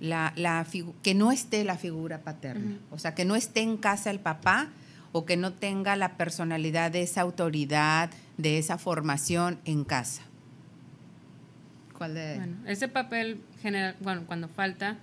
la, 0.00 0.34
la 0.36 0.66
que 1.02 1.14
no 1.14 1.32
esté 1.32 1.64
la 1.64 1.78
figura 1.78 2.18
paterna? 2.18 2.76
O 2.90 2.98
sea, 2.98 3.14
que 3.14 3.24
no 3.24 3.36
esté 3.36 3.62
en 3.62 3.78
casa 3.78 4.10
el 4.10 4.20
papá 4.20 4.68
o 5.12 5.24
que 5.24 5.38
no 5.38 5.54
tenga 5.54 5.96
la 5.96 6.18
personalidad 6.18 6.90
de 6.90 7.02
esa 7.02 7.22
autoridad, 7.22 8.10
de 8.36 8.58
esa 8.58 8.76
formación 8.76 9.58
en 9.64 9.84
casa. 9.84 10.22
¿Cuál 11.96 12.14
de? 12.14 12.36
Bueno, 12.36 12.56
ese 12.66 12.88
papel 12.88 13.40
general, 13.62 13.96
bueno, 14.00 14.24
cuando 14.26 14.48
falta, 14.48 14.98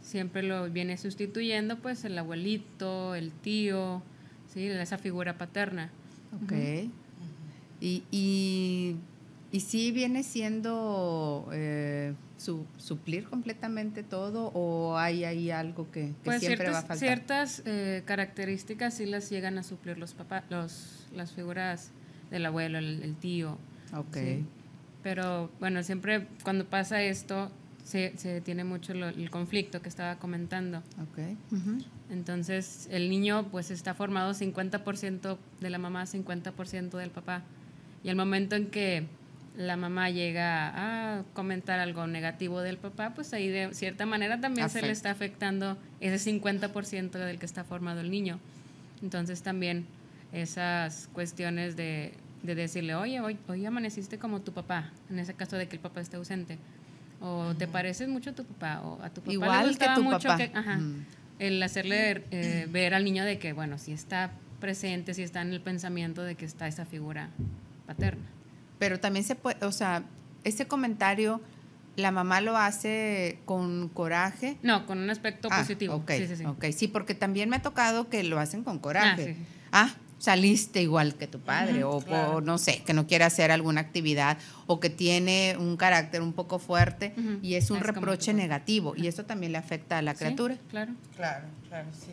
siempre 0.00 0.42
lo 0.42 0.70
viene 0.70 0.96
sustituyendo, 0.96 1.78
pues 1.78 2.04
el 2.04 2.18
abuelito, 2.18 3.14
el 3.14 3.32
tío, 3.32 4.02
sí, 4.52 4.66
esa 4.66 4.98
figura 4.98 5.38
paterna. 5.38 5.90
Ok. 6.42 6.52
y, 7.80 8.02
y, 8.10 8.96
y, 9.54 9.60
sí 9.60 9.92
viene 9.92 10.22
siendo 10.22 11.48
eh, 11.52 12.14
su, 12.36 12.66
suplir 12.76 13.24
completamente 13.24 14.02
todo 14.02 14.50
o 14.54 14.96
hay 14.96 15.24
ahí 15.24 15.50
algo 15.50 15.90
que, 15.90 16.12
pues 16.24 16.40
siempre 16.40 16.66
ciertas, 16.66 16.74
va 16.74 16.78
a 16.78 16.82
faltar? 16.82 16.98
Ciertas 16.98 17.62
eh, 17.64 18.02
características 18.04 18.94
sí 18.94 19.06
las 19.06 19.30
llegan 19.30 19.58
a 19.58 19.62
suplir 19.62 19.98
los 19.98 20.14
papás, 20.14 20.44
los, 20.50 21.06
las 21.14 21.32
figuras 21.32 21.90
del 22.30 22.46
abuelo, 22.46 22.78
el, 22.78 23.14
tío. 23.16 23.58
Ok. 23.94 24.16
Pero 25.02 25.50
bueno, 25.60 25.82
siempre 25.82 26.26
cuando 26.42 26.64
pasa 26.64 27.02
esto, 27.02 27.50
se, 27.84 28.16
se 28.16 28.40
tiene 28.40 28.64
mucho 28.64 28.92
el 28.92 29.30
conflicto 29.30 29.82
que 29.82 29.88
estaba 29.88 30.16
comentando. 30.16 30.82
Okay. 31.12 31.36
Entonces, 32.10 32.88
el 32.90 33.10
niño 33.10 33.48
pues 33.50 33.70
está 33.70 33.94
formado 33.94 34.32
50% 34.32 35.36
de 35.60 35.70
la 35.70 35.78
mamá, 35.78 36.04
50% 36.04 36.96
del 36.96 37.10
papá. 37.10 37.42
Y 38.02 38.08
el 38.08 38.16
momento 38.16 38.56
en 38.56 38.66
que 38.66 39.06
la 39.56 39.76
mamá 39.76 40.10
llega 40.10 40.72
a 41.18 41.22
comentar 41.32 41.78
algo 41.80 42.06
negativo 42.06 42.60
del 42.60 42.76
papá, 42.76 43.14
pues 43.14 43.32
ahí 43.32 43.48
de 43.48 43.72
cierta 43.74 44.06
manera 44.06 44.40
también 44.40 44.68
se 44.68 44.82
le 44.82 44.90
está 44.90 45.10
afectando 45.10 45.78
ese 46.00 46.32
50% 46.32 47.10
del 47.10 47.38
que 47.38 47.46
está 47.46 47.64
formado 47.64 48.00
el 48.00 48.10
niño. 48.10 48.40
Entonces 49.02 49.42
también 49.42 49.86
esas 50.32 51.08
cuestiones 51.12 51.76
de 51.76 52.14
de 52.44 52.54
decirle, 52.54 52.94
oye, 52.94 53.20
hoy, 53.20 53.38
hoy 53.48 53.64
amaneciste 53.64 54.18
como 54.18 54.42
tu 54.42 54.52
papá, 54.52 54.90
en 55.08 55.18
ese 55.18 55.34
caso 55.34 55.56
de 55.56 55.66
que 55.66 55.76
el 55.76 55.80
papá 55.80 56.02
esté 56.02 56.16
ausente, 56.16 56.58
o 57.20 57.54
te 57.54 57.66
pareces 57.66 58.08
mucho 58.08 58.30
a 58.30 58.32
tu 58.34 58.44
papá, 58.44 58.82
o 58.82 59.02
a 59.02 59.08
tu 59.08 59.22
papá 59.22 59.32
Igual 59.32 59.72
le 59.72 59.78
que 59.78 59.88
tu 59.94 60.02
mucho 60.02 60.28
papá. 60.28 60.36
Que, 60.36 60.50
ajá, 60.54 60.78
el 61.38 61.62
hacerle 61.62 62.22
eh, 62.30 62.68
ver 62.70 62.94
al 62.94 63.04
niño 63.04 63.24
de 63.24 63.38
que, 63.38 63.54
bueno, 63.54 63.78
si 63.78 63.92
está 63.92 64.32
presente, 64.60 65.14
si 65.14 65.22
está 65.22 65.40
en 65.40 65.52
el 65.52 65.60
pensamiento 65.60 66.22
de 66.22 66.34
que 66.34 66.44
está 66.44 66.68
esa 66.68 66.84
figura 66.84 67.30
paterna. 67.86 68.24
Pero 68.84 69.00
también 69.00 69.24
se 69.24 69.34
puede, 69.34 69.64
o 69.64 69.72
sea, 69.72 70.02
ese 70.44 70.66
comentario, 70.66 71.40
la 71.96 72.10
mamá 72.10 72.42
lo 72.42 72.58
hace 72.58 73.38
con 73.46 73.88
coraje. 73.88 74.58
No, 74.62 74.84
con 74.84 74.98
un 74.98 75.08
aspecto 75.08 75.48
ah, 75.50 75.60
positivo. 75.60 75.94
Okay, 75.94 76.20
sí, 76.20 76.26
sí, 76.26 76.36
sí. 76.36 76.44
Ok, 76.44 76.66
sí, 76.76 76.86
porque 76.86 77.14
también 77.14 77.48
me 77.48 77.56
ha 77.56 77.62
tocado 77.62 78.10
que 78.10 78.22
lo 78.24 78.38
hacen 78.38 78.62
con 78.62 78.78
coraje. 78.78 79.38
Ah, 79.72 79.88
ah 79.88 79.94
saliste 80.18 80.82
igual 80.82 81.14
que 81.14 81.26
tu 81.26 81.40
padre 81.40 81.82
o, 81.84 82.42
no 82.42 82.58
sé, 82.58 82.82
que 82.84 82.92
no 82.92 83.06
quiere 83.06 83.24
hacer 83.24 83.50
alguna 83.50 83.80
actividad 83.80 84.36
o 84.66 84.80
que 84.80 84.90
tiene 84.90 85.56
un 85.58 85.78
carácter 85.78 86.20
un 86.20 86.34
poco 86.34 86.58
fuerte 86.58 87.14
y 87.40 87.54
es 87.54 87.70
un 87.70 87.80
reproche 87.80 88.34
negativo 88.34 88.92
y 88.94 89.06
eso 89.06 89.24
también 89.24 89.52
le 89.52 89.58
afecta 89.58 89.96
a 89.96 90.02
la 90.02 90.14
criatura. 90.14 90.58
claro. 90.70 90.92
Claro, 91.16 91.46
claro, 91.70 91.88
sí. 91.92 92.12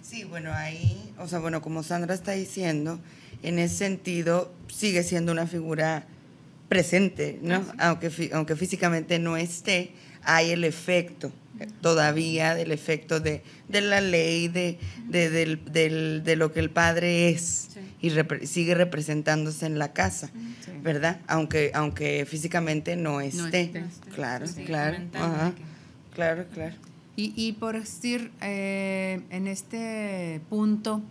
Sí, 0.00 0.24
bueno, 0.24 0.50
ahí, 0.54 1.12
o 1.18 1.28
sea, 1.28 1.40
bueno, 1.40 1.60
como 1.60 1.82
Sandra 1.82 2.14
está 2.14 2.32
diciendo, 2.32 3.00
en 3.46 3.58
ese 3.58 3.76
sentido 3.76 4.52
sigue 4.68 5.02
siendo 5.02 5.32
una 5.32 5.46
figura 5.46 6.06
presente, 6.68 7.38
¿no? 7.42 7.64
Aunque, 7.78 8.30
aunque 8.32 8.56
físicamente 8.56 9.18
no 9.18 9.36
esté, 9.36 9.92
hay 10.22 10.50
el 10.50 10.64
efecto 10.64 11.32
todavía 11.80 12.54
del 12.54 12.72
efecto 12.72 13.20
de, 13.20 13.42
la 13.68 14.00
ley, 14.00 14.48
de, 14.48 14.78
de, 15.08 16.36
lo 16.36 16.52
que 16.52 16.60
el 16.60 16.70
padre 16.70 17.30
es 17.30 17.68
y 18.00 18.10
sigue 18.46 18.74
representándose 18.74 19.66
en 19.66 19.78
la 19.78 19.92
casa, 19.92 20.30
¿verdad? 20.82 21.20
Aunque, 21.26 21.70
aunque 21.74 22.26
físicamente 22.26 22.96
no 22.96 23.20
esté. 23.20 23.84
Claro, 24.14 24.46
claro. 24.66 24.98
Claro, 26.14 26.46
claro. 26.52 26.74
Y, 27.18 27.52
por 27.52 27.80
decir, 27.80 28.30
eh, 28.42 29.22
en 29.30 29.46
este 29.46 30.40
punto, 30.50 31.02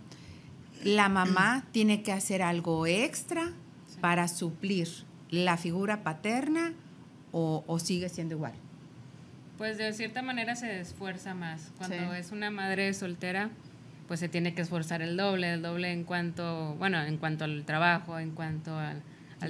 la 0.84 1.08
mamá 1.08 1.64
tiene 1.72 2.02
que 2.02 2.12
hacer 2.12 2.42
algo 2.42 2.86
extra 2.86 3.52
para 4.00 4.28
suplir 4.28 4.88
la 5.30 5.56
figura 5.56 6.02
paterna 6.02 6.72
o 7.32 7.78
sigue 7.78 8.08
siendo 8.08 8.34
igual. 8.34 8.54
Pues 9.58 9.78
de 9.78 9.92
cierta 9.92 10.22
manera 10.22 10.54
se 10.54 10.80
esfuerza 10.80 11.34
más. 11.34 11.72
Cuando 11.78 12.12
es 12.12 12.30
una 12.30 12.50
madre 12.50 12.92
soltera, 12.92 13.50
pues 14.06 14.20
se 14.20 14.28
tiene 14.28 14.54
que 14.54 14.62
esforzar 14.62 15.00
el 15.00 15.16
doble, 15.16 15.54
el 15.54 15.62
doble 15.62 15.92
en 15.92 16.04
cuanto, 16.04 16.74
bueno, 16.74 17.02
en 17.02 17.16
cuanto 17.16 17.44
al 17.44 17.64
trabajo, 17.64 18.18
en 18.18 18.32
cuanto 18.32 18.78
al, 18.78 19.02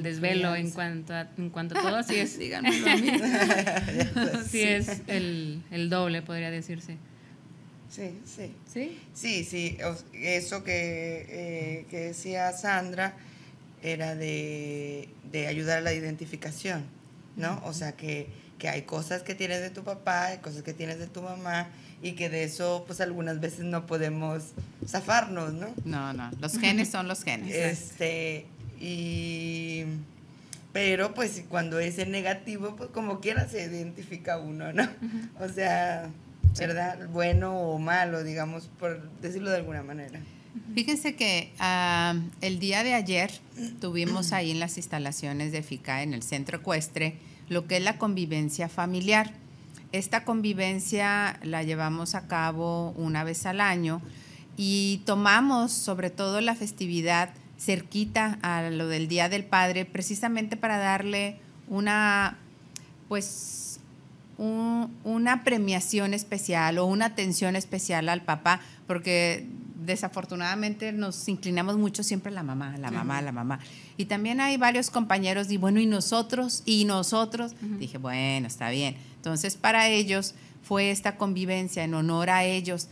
desvelo, 0.03 0.55
en 0.55 0.71
cuanto 0.71 1.13
a, 1.13 1.29
en 1.37 1.51
cuanto 1.51 1.77
a 1.77 1.83
todo, 1.91 2.03
sí 2.05 2.17
es, 2.17 2.39
díganmelo 2.39 2.89
a 2.89 2.97
mí. 2.97 3.11
sí, 4.49 4.63
es 4.63 5.03
el, 5.09 5.63
el, 5.73 5.91
doble, 5.91 6.23
podría 6.23 6.53
decirse. 6.53 6.99
Sí, 7.91 8.19
sí. 8.25 8.53
¿Sí? 8.73 9.01
Sí, 9.15 9.45
sí. 9.45 9.79
Eso 10.13 10.65
que, 10.65 11.27
eh, 11.29 11.87
que 11.91 12.01
decía 12.01 12.53
Sandra 12.53 13.15
era 13.83 14.15
de, 14.15 15.09
de 15.31 15.47
ayudar 15.47 15.79
a 15.79 15.81
la 15.83 15.93
identificación, 15.93 16.85
¿no? 17.37 17.63
O 17.65 17.73
sea 17.73 17.93
que 17.93 18.29
que 18.59 18.69
hay 18.69 18.83
cosas 18.83 19.23
que 19.23 19.35
tienes 19.35 19.61
de 19.61 19.71
tu 19.71 19.83
papá, 19.83 20.27
hay 20.27 20.39
cosas 20.39 20.63
que 20.63 20.73
tienes 20.73 20.99
de 20.99 21.07
tu 21.07 21.23
mamá 21.23 21.69
y 22.03 22.13
que 22.13 22.29
de 22.29 22.45
eso 22.45 22.85
pues 22.87 23.01
algunas 23.01 23.41
veces 23.41 23.61
no 23.61 23.87
podemos 23.87 24.53
zafarnos, 24.87 25.53
¿no? 25.53 25.69
No, 25.85 26.13
no, 26.13 26.31
los 26.41 26.59
genes 26.59 26.89
son 26.89 27.09
los 27.09 27.23
genes. 27.23 27.55
Este, 27.55 28.47
y 28.81 29.85
pero 30.73 31.15
pues 31.15 31.43
cuando 31.49 31.79
es 31.79 31.99
en 31.99 32.11
negativo, 32.11 32.77
pues 32.77 32.91
como 32.91 33.21
quiera 33.21 33.49
se 33.49 33.65
identifica 33.65 34.39
uno, 34.39 34.73
¿no? 34.73 34.89
O 35.41 35.49
sea, 35.49 36.11
¿verdad? 36.59 37.09
Bueno 37.11 37.59
o 37.59 37.79
malo, 37.79 38.25
digamos, 38.25 38.69
por 38.79 39.11
decirlo 39.21 39.51
de 39.51 39.57
alguna 39.57 39.83
manera. 39.83 40.21
Fíjense 40.75 41.15
que 41.17 41.53
ah, 41.59 42.15
el 42.41 42.59
día 42.59 42.83
de 42.83 42.95
ayer 42.95 43.31
tuvimos 43.81 44.33
ahí 44.33 44.51
en 44.51 44.61
las 44.61 44.77
instalaciones 44.77 45.53
de 45.53 45.63
FICA, 45.63 46.03
en 46.03 46.15
el 46.15 46.23
centro 46.23 46.59
ecuestre, 46.59 47.19
lo 47.49 47.67
que 47.67 47.77
es 47.77 47.83
la 47.83 47.99
convivencia 47.99 48.69
familiar. 48.69 49.33
Esta 49.93 50.25
convivencia 50.25 51.39
la 51.43 51.63
llevamos 51.63 52.15
a 52.15 52.27
cabo 52.27 52.91
una 52.93 53.25
vez 53.25 53.47
al 53.47 53.61
año 53.61 54.03
y 54.57 55.03
tomamos 55.05 55.73
sobre 55.73 56.11
todo 56.11 56.41
la 56.41 56.55
festividad 56.55 57.31
cerquita 57.59 58.39
a 58.43 58.69
lo 58.71 58.89
del 58.89 59.09
Día 59.09 59.29
del 59.29 59.45
Padre, 59.45 59.85
precisamente 59.85 60.57
para 60.57 60.79
darle 60.79 61.39
una, 61.69 62.39
pues, 63.09 63.66
una 64.39 65.45
premiación 65.45 66.13
especial 66.15 66.79
o 66.79 66.87
una 66.87 67.07
atención 67.07 67.57
especial 67.57 68.09
al 68.09 68.23
papá, 68.23 68.61
porque 68.87 69.47
desafortunadamente 69.87 70.93
nos 70.93 71.29
inclinamos 71.29 71.79
mucho 71.79 72.03
siempre 72.03 72.31
a 72.31 72.35
la 72.35 72.43
mamá, 72.43 72.77
la 72.77 72.91
mamá, 72.91 73.23
la 73.23 73.33
mamá. 73.33 73.61
Y 73.97 74.07
también 74.07 74.41
hay 74.41 74.57
varios 74.57 74.91
compañeros, 74.91 75.51
y 75.51 75.57
bueno, 75.57 75.81
¿y 75.81 75.87
nosotros? 75.87 76.63
¿Y 76.67 76.85
nosotros? 76.85 77.55
Dije, 77.79 77.99
bueno, 77.99 78.47
está 78.47 78.71
bien. 78.71 78.97
Entonces, 79.17 79.57
para 79.57 79.89
ellos 79.89 80.35
fue 80.63 80.91
esta 80.91 81.17
convivencia 81.17 81.85
en 81.85 81.95
honor 81.95 82.29
a 82.31 82.45
ellos. 82.45 82.89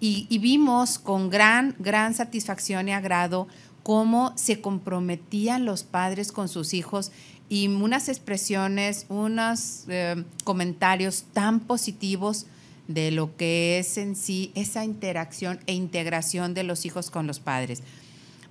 Y, 0.00 0.26
y 0.30 0.38
vimos 0.38 0.98
con 0.98 1.28
gran, 1.28 1.74
gran 1.78 2.14
satisfacción 2.14 2.88
y 2.88 2.92
agrado 2.92 3.48
cómo 3.82 4.32
se 4.36 4.60
comprometían 4.60 5.64
los 5.64 5.82
padres 5.82 6.30
con 6.30 6.48
sus 6.48 6.72
hijos 6.72 7.10
y 7.48 7.68
unas 7.68 8.08
expresiones, 8.08 9.06
unos 9.08 9.84
eh, 9.88 10.24
comentarios 10.44 11.24
tan 11.32 11.60
positivos 11.60 12.46
de 12.88 13.10
lo 13.10 13.36
que 13.36 13.78
es 13.78 13.98
en 13.98 14.16
sí 14.16 14.50
esa 14.54 14.84
interacción 14.84 15.60
e 15.66 15.74
integración 15.74 16.54
de 16.54 16.62
los 16.62 16.86
hijos 16.86 17.10
con 17.10 17.26
los 17.26 17.40
padres. 17.40 17.82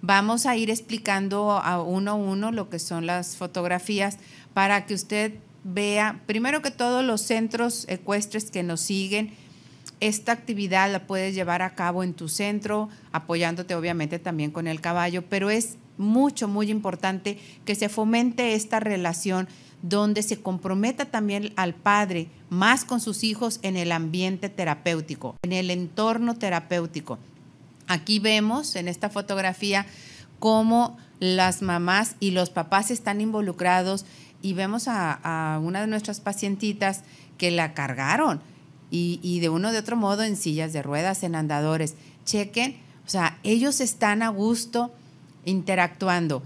Vamos 0.02 0.46
a 0.46 0.56
ir 0.56 0.70
explicando 0.70 1.52
a 1.52 1.82
uno 1.82 2.12
a 2.12 2.16
uno 2.16 2.52
lo 2.52 2.70
que 2.70 2.80
son 2.80 3.08
las 3.08 3.36
fotografías 3.36 4.18
para 4.54 4.86
que 4.86 4.94
usted 4.94 5.34
vea, 5.64 6.22
primero 6.28 6.62
que 6.62 6.72
todos 6.72 7.04
los 7.04 7.22
centros 7.22 7.86
ecuestres 7.90 8.52
que 8.52 8.64
nos 8.64 8.80
siguen, 8.80 9.34
esta 10.00 10.32
actividad 10.32 10.92
la 10.92 11.08
puedes 11.08 11.34
llevar 11.34 11.64
a 11.64 11.74
cabo 11.74 12.04
en 12.04 12.14
tu 12.14 12.30
centro, 12.30 12.90
apoyándote 13.12 13.74
obviamente 13.74 14.20
también 14.20 14.52
con 14.52 14.68
el 14.68 14.80
caballo, 14.80 15.24
pero 15.28 15.50
es 15.50 15.78
mucho, 15.98 16.48
muy 16.48 16.70
importante 16.70 17.40
que 17.66 17.76
se 17.76 17.90
fomente 17.90 18.54
esta 18.54 18.80
relación 18.80 19.48
donde 19.82 20.24
se 20.24 20.42
comprometa 20.42 21.06
también 21.06 21.54
al 21.56 21.74
padre 21.74 22.28
más 22.50 22.84
con 22.84 23.00
sus 23.00 23.24
hijos 23.24 23.60
en 23.62 23.78
el 23.78 23.92
ambiente 23.92 24.50
terapéutico, 24.50 25.36
en 25.44 25.54
el 25.54 25.70
entorno 25.70 26.36
terapéutico. 26.36 27.20
Aquí 27.88 28.20
vemos 28.20 28.76
en 28.76 28.88
esta 28.88 29.10
fotografía 29.10 29.86
cómo 30.40 30.98
las 31.20 31.62
mamás 31.62 32.16
y 32.20 32.32
los 32.32 32.50
papás 32.50 32.92
están 32.92 33.22
involucrados 33.22 34.06
y 34.42 34.54
vemos 34.54 34.88
a, 34.88 35.60
una 35.64 35.82
de 35.82 35.88
nuestras 35.88 36.20
pacientitas 36.20 37.04
que 37.38 37.52
la 37.52 37.74
cargaron 37.74 38.42
y, 38.92 39.20
y, 39.22 39.40
de 39.40 39.50
uno 39.50 39.72
de 39.72 39.80
otro 39.80 39.96
modo 39.96 40.24
en 40.24 40.36
sillas 40.36 40.74
de 40.74 40.82
ruedas, 40.82 41.24
en 41.24 41.36
andadores. 41.36 41.96
Chequen, 42.26 42.78
o 43.06 43.10
sea, 43.10 43.40
ellos 43.44 43.82
están 43.82 44.22
a 44.22 44.30
gusto 44.30 44.92
interactuando 45.48 46.44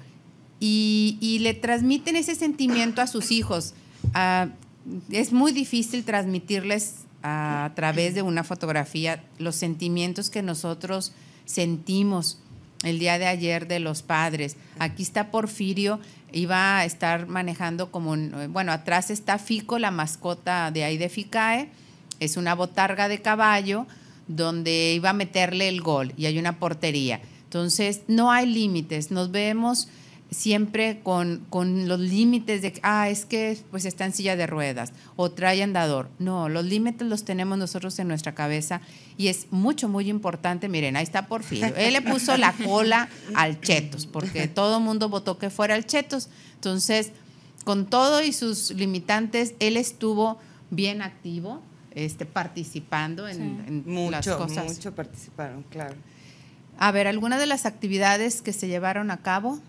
y, 0.59 1.39
le 1.41 1.55
transmiten 1.55 2.15
ese 2.15 2.35
sentimiento 2.35 3.01
a 3.01 3.07
sus 3.07 3.31
hijos. 3.31 3.73
Ah, 4.13 4.49
es 5.09 5.33
muy 5.33 5.51
difícil 5.51 6.05
transmitirles 6.05 7.05
a 7.23 7.71
través 7.75 8.13
de 8.13 8.21
una 8.21 8.43
fotografía 8.43 9.23
los 9.39 9.55
sentimientos 9.55 10.29
que 10.29 10.43
nosotros 10.43 11.13
sentimos 11.45 12.39
el 12.83 12.99
día 12.99 13.17
de 13.17 13.25
ayer 13.25 13.67
de 13.67 13.79
los 13.79 14.03
padres. 14.03 14.55
Aquí 14.79 15.03
está 15.03 15.31
Porfirio, 15.31 15.99
iba 16.31 16.77
a 16.77 16.85
estar 16.85 17.27
manejando 17.27 17.91
como, 17.91 18.15
bueno, 18.49 18.71
atrás 18.71 19.09
está 19.09 19.39
Fico, 19.39 19.79
la 19.79 19.91
mascota 19.91 20.71
de 20.71 20.83
ahí 20.83 20.97
de 20.97 21.09
Ficae, 21.09 21.69
es 22.19 22.37
una 22.37 22.53
botarga 22.53 23.07
de 23.07 23.21
caballo 23.21 23.87
donde 24.27 24.93
iba 24.93 25.09
a 25.09 25.13
meterle 25.13 25.67
el 25.67 25.81
gol 25.81 26.13
y 26.17 26.27
hay 26.27 26.37
una 26.37 26.59
portería. 26.59 27.19
Entonces, 27.51 28.03
no 28.07 28.31
hay 28.31 28.45
límites, 28.45 29.11
nos 29.11 29.29
vemos 29.29 29.89
siempre 30.29 31.01
con, 31.03 31.45
con 31.49 31.89
los 31.89 31.99
límites 31.99 32.61
de, 32.61 32.79
ah, 32.81 33.09
es 33.09 33.25
que 33.25 33.57
pues 33.71 33.83
está 33.83 34.05
en 34.05 34.13
silla 34.13 34.37
de 34.37 34.47
ruedas 34.47 34.93
o 35.17 35.31
trae 35.31 35.61
andador. 35.61 36.07
No, 36.17 36.47
los 36.47 36.63
límites 36.63 37.05
los 37.05 37.25
tenemos 37.25 37.57
nosotros 37.57 37.99
en 37.99 38.07
nuestra 38.07 38.33
cabeza 38.33 38.79
y 39.17 39.27
es 39.27 39.47
mucho, 39.51 39.89
muy 39.89 40.09
importante. 40.09 40.69
Miren, 40.69 40.95
ahí 40.95 41.03
está 41.03 41.27
Porfirio. 41.27 41.75
Él 41.75 41.91
le 41.91 42.01
puso 42.01 42.37
la 42.37 42.53
cola 42.53 43.09
al 43.35 43.59
Chetos 43.59 44.05
porque 44.05 44.47
todo 44.47 44.77
el 44.77 44.83
mundo 44.85 45.09
votó 45.09 45.37
que 45.37 45.49
fuera 45.49 45.75
el 45.75 45.85
Chetos. 45.85 46.29
Entonces, 46.55 47.11
con 47.65 47.85
todo 47.85 48.23
y 48.23 48.31
sus 48.31 48.71
limitantes, 48.71 49.55
él 49.59 49.75
estuvo 49.75 50.39
bien 50.69 51.01
activo, 51.01 51.61
este, 51.93 52.25
participando 52.25 53.27
en, 53.27 53.83
mucho, 53.85 54.11
las 54.11 54.27
cosas. 54.29 54.73
Mucho 54.73 54.95
participaron, 54.95 55.63
claro. 55.63 55.97
A 56.83 56.91
ver, 56.91 57.07
¿alguna 57.07 57.37
de 57.37 57.45
las 57.45 57.67
actividades 57.67 58.41
que 58.41 58.53
se 58.53 58.67
llevaron 58.67 59.11
a 59.11 59.17
cabo? 59.17 59.59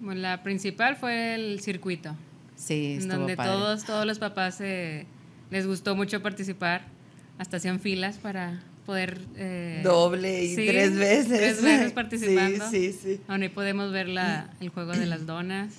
Bueno, 0.00 0.22
la 0.22 0.42
principal 0.42 0.96
fue 0.96 1.34
el 1.34 1.60
circuito. 1.60 2.16
Sí, 2.56 2.96
en 3.02 3.08
donde 3.08 3.36
todos 3.36 3.84
todos 3.84 4.06
los 4.06 4.18
papás 4.18 4.56
eh, 4.62 5.04
les 5.50 5.66
gustó 5.66 5.94
mucho 5.94 6.22
participar, 6.22 6.86
hasta 7.36 7.58
hacían 7.58 7.80
filas 7.80 8.16
para 8.16 8.62
poder 8.86 9.20
eh, 9.36 9.82
doble 9.84 10.42
y 10.42 10.56
tres 10.56 10.96
veces 10.96 11.38
tres 11.38 11.62
veces 11.62 11.92
participando. 11.92 12.70
Sí, 12.70 12.94
sí, 12.94 12.98
sí. 13.02 13.20
Aún 13.28 13.42
ahí 13.42 13.50
podemos 13.50 13.92
ver 13.92 14.08
la, 14.08 14.48
el 14.60 14.70
juego 14.70 14.92
de 14.92 15.04
las 15.04 15.26
donas. 15.26 15.74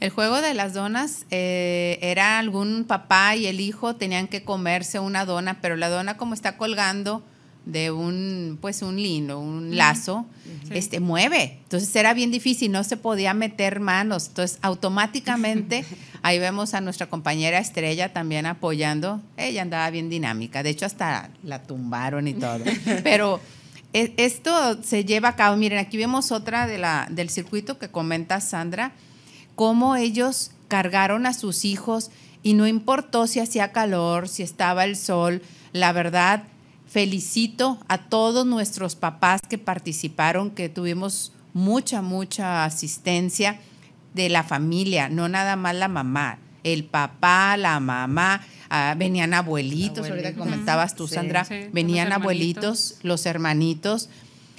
El 0.00 0.10
juego 0.10 0.42
de 0.42 0.52
las 0.52 0.74
donas 0.74 1.24
eh, 1.30 1.98
era 2.02 2.38
algún 2.38 2.84
papá 2.84 3.36
y 3.36 3.46
el 3.46 3.60
hijo 3.60 3.96
tenían 3.96 4.28
que 4.28 4.44
comerse 4.44 4.98
una 4.98 5.24
dona, 5.24 5.62
pero 5.62 5.76
la 5.76 5.88
dona 5.88 6.18
como 6.18 6.34
está 6.34 6.58
colgando 6.58 7.24
de 7.66 7.90
un 7.90 8.58
pues 8.60 8.82
un 8.82 8.96
lino, 8.96 9.38
un 9.38 9.76
lazo, 9.76 10.26
este 10.70 11.00
mueve. 11.00 11.58
Entonces 11.62 11.94
era 11.94 12.14
bien 12.14 12.30
difícil, 12.30 12.72
no 12.72 12.84
se 12.84 12.96
podía 12.96 13.34
meter 13.34 13.80
manos. 13.80 14.28
Entonces 14.28 14.58
automáticamente 14.62 15.84
ahí 16.22 16.38
vemos 16.38 16.74
a 16.74 16.80
nuestra 16.80 17.08
compañera 17.08 17.58
Estrella 17.58 18.12
también 18.12 18.46
apoyando. 18.46 19.20
Ella 19.36 19.62
andaba 19.62 19.90
bien 19.90 20.08
dinámica, 20.08 20.62
de 20.62 20.70
hecho 20.70 20.86
hasta 20.86 21.30
la 21.42 21.62
tumbaron 21.62 22.28
y 22.28 22.34
todo. 22.34 22.64
Pero 23.04 23.40
e, 23.92 24.14
esto 24.16 24.82
se 24.82 25.04
lleva 25.04 25.30
a 25.30 25.36
cabo. 25.36 25.56
Miren, 25.56 25.78
aquí 25.78 25.96
vemos 25.96 26.32
otra 26.32 26.66
de 26.66 26.78
la 26.78 27.06
del 27.10 27.30
circuito 27.30 27.78
que 27.78 27.88
comenta 27.88 28.40
Sandra, 28.40 28.92
cómo 29.54 29.96
ellos 29.96 30.52
cargaron 30.68 31.26
a 31.26 31.34
sus 31.34 31.64
hijos 31.64 32.10
y 32.42 32.54
no 32.54 32.66
importó 32.66 33.26
si 33.26 33.40
hacía 33.40 33.72
calor, 33.72 34.28
si 34.28 34.42
estaba 34.42 34.84
el 34.84 34.96
sol, 34.96 35.42
la 35.72 35.92
verdad 35.92 36.44
Felicito 36.90 37.78
a 37.86 37.98
todos 37.98 38.44
nuestros 38.44 38.96
papás 38.96 39.42
que 39.48 39.58
participaron, 39.58 40.50
que 40.50 40.68
tuvimos 40.68 41.32
mucha, 41.52 42.02
mucha 42.02 42.64
asistencia 42.64 43.60
de 44.12 44.28
la 44.28 44.42
familia, 44.42 45.08
no 45.08 45.28
nada 45.28 45.54
más 45.54 45.76
la 45.76 45.86
mamá, 45.86 46.40
el 46.64 46.82
papá, 46.82 47.56
la 47.56 47.78
mamá, 47.78 48.40
ah, 48.70 48.96
venían 48.98 49.34
abuelitos, 49.34 50.10
ahorita 50.10 50.34
comentabas 50.34 50.96
tú, 50.96 51.06
Sandra, 51.06 51.46
venían 51.72 52.10
abuelitos, 52.10 52.96
los 53.04 53.24
hermanitos 53.24 54.08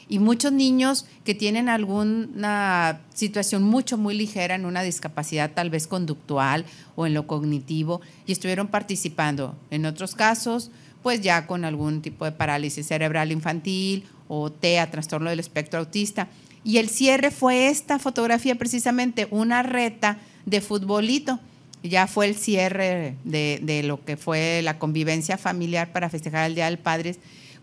y 0.08 0.20
muchos 0.20 0.54
niños 0.54 1.08
que 1.26 1.36
tienen 1.36 1.68
alguna 1.68 3.02
situación 3.14 3.62
mucho, 3.62 3.98
muy 3.98 4.16
ligera 4.16 4.56
en 4.56 4.66
una 4.66 4.84
discapacidad 4.84 5.52
tal 5.54 5.70
vez 5.70 5.86
conductual 5.86 6.64
o 6.96 7.06
en 7.06 7.14
lo 7.14 7.28
cognitivo 7.28 8.00
y 8.26 8.32
estuvieron 8.32 8.70
participando. 8.70 9.58
En 9.70 9.86
otros 9.86 10.16
casos, 10.16 10.72
pues 11.04 11.22
ya 11.22 11.48
con 11.48 11.66
algún 11.66 12.02
tipo 12.02 12.26
de 12.26 12.32
parálisis 12.32 12.88
cerebral 12.88 13.32
infantil 13.32 14.06
o 14.28 14.52
TEA, 14.52 14.92
trastorno 14.92 15.30
del 15.30 15.40
espectro 15.40 15.80
autista. 15.80 16.28
Y 16.64 16.78
el 16.78 16.90
cierre 16.90 17.32
fue 17.32 17.68
esta 17.68 18.00
fotografía 18.00 18.56
precisamente, 18.56 19.28
una 19.32 19.64
reta 19.64 20.20
de 20.46 20.62
futbolito. 20.62 21.40
Ya 21.84 22.06
fue 22.06 22.28
el 22.28 22.36
cierre 22.36 23.16
de, 23.24 23.82
lo 23.84 24.06
que 24.06 24.16
fue 24.16 24.62
la 24.64 24.78
convivencia 24.78 25.38
familiar 25.38 25.92
para 25.92 26.10
festejar 26.10 26.46
el 26.46 26.56
Día 26.56 26.66
del 26.66 26.78
Padre, 26.78 27.16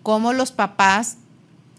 cómo 0.03 0.33
los 0.33 0.51
papás, 0.51 1.19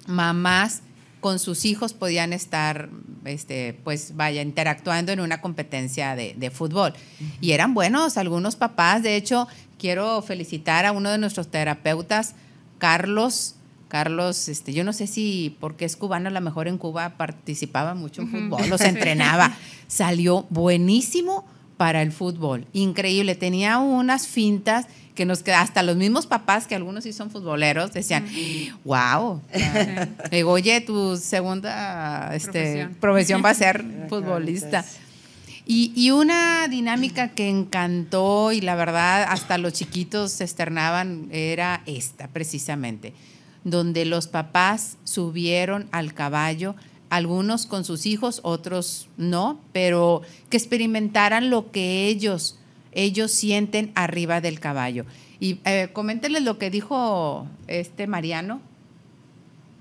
mamás 0.08 0.82
con 1.20 1.38
sus 1.38 1.66
hijos 1.66 1.94
podían 1.94 2.32
estar, 2.32 2.90
este, 3.26 3.78
pues 3.84 4.16
vaya, 4.16 4.42
interactuando 4.42 5.12
en 5.12 5.20
una 5.20 5.42
competencia 5.42 6.16
de, 6.16 6.34
de 6.38 6.50
fútbol. 6.50 6.94
Y 7.42 7.52
eran 7.52 7.74
buenos 7.74 8.16
algunos 8.16 8.56
papás, 8.56 9.04
de 9.04 9.18
hecho, 9.18 9.50
quiero 9.80 10.22
felicitar 10.22 10.86
a 10.86 10.92
uno 10.92 11.10
de 11.10 11.18
nuestros 11.18 11.48
terapeutas, 11.48 12.36
Carlos. 12.78 13.56
Carlos, 13.88 14.50
este, 14.50 14.72
yo 14.72 14.84
no 14.84 14.94
sé 14.94 15.08
si 15.08 15.58
porque 15.60 15.84
es 15.84 15.96
cubano, 15.96 16.28
a 16.28 16.32
lo 16.32 16.42
mejor 16.42 16.68
en 16.68 16.78
Cuba 16.78 17.18
participaba 17.18 17.96
mucho 17.96 18.22
en 18.22 18.30
fútbol, 18.30 18.70
los 18.70 18.82
entrenaba. 18.82 19.58
Salió 19.88 20.46
buenísimo 20.52 21.48
para 21.76 22.04
el 22.04 22.12
fútbol, 22.12 22.68
increíble. 22.72 23.34
Tenía 23.34 23.80
unas 23.80 24.28
fintas 24.28 24.86
que 25.16 25.26
nos 25.26 25.44
hasta 25.48 25.82
los 25.82 25.96
mismos 25.96 26.28
papás, 26.28 26.68
que 26.68 26.76
algunos 26.76 27.04
sí 27.04 27.14
son 27.14 27.32
futboleros, 27.32 27.92
decían, 27.92 28.26
wow. 28.86 29.42
Digo, 30.30 30.52
oye, 30.52 30.82
tu 30.82 31.18
segunda 31.18 32.34
este, 32.36 32.90
profesión. 33.02 33.42
va 33.44 33.50
a 33.50 33.54
ser 33.56 33.84
futbolista. 34.10 34.86
Y, 35.72 36.10
una 36.10 36.68
dinámica 36.68 37.28
que 37.28 37.48
encantó 37.48 38.52
y 38.52 38.60
la 38.60 38.74
verdad 38.74 39.28
hasta 39.30 39.60
los 39.60 39.74
chiquitos 39.74 40.32
se 40.32 40.44
externaban 40.44 41.28
era 41.30 41.84
esta 41.86 42.28
precisamente, 42.28 43.14
donde 43.64 44.06
los 44.06 44.28
papás 44.28 44.98
subieron 45.04 45.88
al 45.92 46.16
caballo, 46.16 46.76
algunos 47.12 47.68
con 47.68 47.86
sus 47.86 48.08
hijos, 48.08 48.40
otros 48.42 49.10
no, 49.16 49.62
pero 49.72 50.24
que 50.50 50.58
experimentaran 50.58 51.52
lo 51.52 51.70
que 51.70 52.08
ellos, 52.08 52.58
ellos 52.92 53.30
sienten 53.30 53.92
arriba 53.94 54.42
del 54.42 54.60
caballo. 54.60 55.06
Y 55.40 55.60
eh, 55.66 55.90
coméntenles 55.94 56.42
lo 56.42 56.58
que 56.58 56.72
dijo 56.72 57.46
este 57.68 58.08
Mariano 58.08 58.60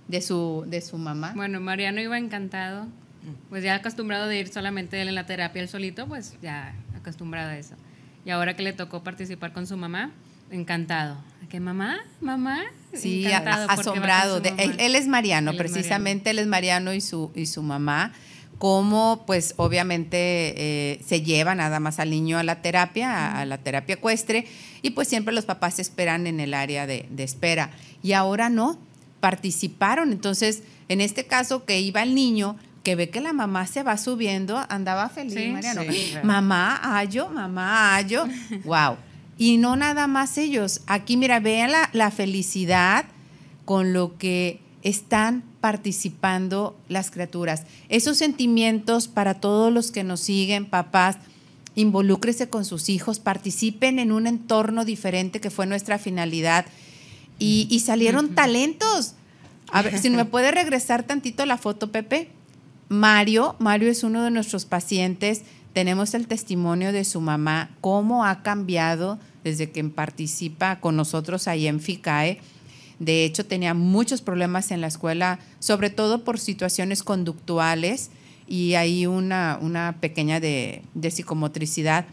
de 0.06 0.20
su, 0.20 0.64
de 0.66 0.82
su 0.82 0.98
mamá. 0.98 1.32
Bueno, 1.34 1.62
Mariano 1.62 1.98
iba 2.02 2.18
encantado 2.18 2.88
pues 3.48 3.62
ya 3.62 3.74
acostumbrado 3.74 4.26
de 4.26 4.38
ir 4.38 4.48
solamente 4.48 5.00
él 5.00 5.08
en 5.08 5.14
la 5.14 5.26
terapia 5.26 5.62
él 5.62 5.68
solito, 5.68 6.06
pues 6.06 6.36
ya 6.42 6.74
acostumbrado 6.96 7.50
a 7.50 7.56
eso. 7.56 7.74
Y 8.24 8.30
ahora 8.30 8.54
que 8.54 8.62
le 8.62 8.72
tocó 8.72 9.02
participar 9.02 9.52
con 9.52 9.66
su 9.66 9.76
mamá, 9.76 10.12
encantado. 10.50 11.16
¿Qué 11.48 11.60
mamá? 11.60 11.98
¿Mamá? 12.20 12.64
Sí, 12.92 13.26
asombrado. 13.26 14.42
él, 14.58 14.94
es 14.94 15.08
Mariano, 15.08 15.54
precisamente 15.54 16.30
él 16.30 16.38
es 16.38 16.46
Mariano 16.46 16.92
y 16.92 17.00
su, 17.00 17.30
y 17.34 17.46
su 17.46 17.62
mamá. 17.62 18.12
Cómo, 18.58 19.22
pues, 19.24 19.54
obviamente 19.56 20.16
eh, 20.18 21.00
se 21.06 21.22
lleva 21.22 21.54
nada 21.54 21.78
más 21.78 22.00
al 22.00 22.10
niño 22.10 22.38
a 22.38 22.42
la 22.42 22.60
terapia, 22.60 23.38
a, 23.38 23.44
la 23.46 23.58
terapia 23.58 23.94
ecuestre, 23.94 24.46
y 24.82 24.90
pues 24.90 25.06
siempre 25.06 25.32
los 25.32 25.44
papás 25.44 25.78
esperan 25.78 26.26
en 26.26 26.40
el 26.40 26.54
área 26.54 26.86
de, 26.86 27.06
de 27.08 27.22
espera. 27.22 27.70
Y 28.02 28.12
ahora 28.12 28.50
no, 28.50 28.78
participaron. 29.20 30.12
Entonces, 30.12 30.64
en 30.88 31.00
este 31.00 31.24
caso 31.24 31.64
que 31.64 31.80
iba 31.80 32.02
el 32.02 32.14
niño, 32.14 32.56
que 32.88 32.94
ve 32.94 33.10
que 33.10 33.20
la 33.20 33.34
mamá 33.34 33.66
se 33.66 33.82
va 33.82 33.98
subiendo, 33.98 34.64
andaba 34.70 35.10
feliz, 35.10 35.52
Mariano. 35.52 35.82
Mamá, 36.22 36.96
ayo, 36.98 37.28
mamá, 37.28 37.94
ayo. 37.96 38.24
wow. 38.64 38.96
Y 39.36 39.58
no 39.58 39.76
nada 39.76 40.06
más 40.06 40.38
ellos. 40.38 40.80
Aquí, 40.86 41.18
mira, 41.18 41.38
vean 41.38 41.70
la, 41.70 41.90
la 41.92 42.10
felicidad 42.10 43.04
con 43.66 43.92
lo 43.92 44.16
que 44.16 44.62
están 44.82 45.44
participando 45.60 46.78
las 46.88 47.10
criaturas. 47.10 47.64
Esos 47.90 48.16
sentimientos 48.16 49.06
para 49.06 49.34
todos 49.34 49.70
los 49.70 49.90
que 49.90 50.02
nos 50.02 50.20
siguen, 50.20 50.64
papás, 50.64 51.18
involúcrese 51.74 52.48
con 52.48 52.64
sus 52.64 52.88
hijos, 52.88 53.18
participen 53.18 53.98
en 53.98 54.12
un 54.12 54.26
entorno 54.26 54.86
diferente 54.86 55.42
que 55.42 55.50
fue 55.50 55.66
nuestra 55.66 55.98
finalidad. 55.98 56.64
Y, 57.38 57.68
y 57.70 57.80
salieron 57.80 58.34
talentos. 58.34 59.12
A 59.70 59.82
ver, 59.82 59.98
si 59.98 60.08
me 60.08 60.24
puede 60.24 60.52
regresar 60.52 61.02
tantito 61.02 61.44
la 61.44 61.58
foto, 61.58 61.92
Pepe 61.92 62.37
Mario, 62.88 63.54
Mario 63.58 63.90
es 63.90 64.02
uno 64.02 64.22
de 64.22 64.30
nuestros 64.30 64.64
pacientes. 64.64 65.42
Tenemos 65.72 66.14
el 66.14 66.26
testimonio 66.26 66.92
de 66.92 67.04
su 67.04 67.20
mamá, 67.20 67.70
cómo 67.80 68.24
ha 68.24 68.42
cambiado 68.42 69.18
desde 69.44 69.70
que 69.70 69.84
participa 69.84 70.80
con 70.80 70.96
nosotros 70.96 71.48
ahí 71.48 71.66
en 71.66 71.80
FICAE. 71.80 72.40
De 72.98 73.24
hecho, 73.24 73.46
tenía 73.46 73.74
muchos 73.74 74.22
problemas 74.22 74.70
en 74.70 74.80
la 74.80 74.88
escuela, 74.88 75.38
sobre 75.58 75.90
todo 75.90 76.24
por 76.24 76.38
situaciones 76.38 77.02
conductuales 77.02 78.10
y 78.48 78.74
hay 78.74 79.06
una, 79.06 79.58
una 79.60 79.96
pequeña 80.00 80.40
de, 80.40 80.82
de 80.94 81.10
psicomotricidad. 81.10 82.06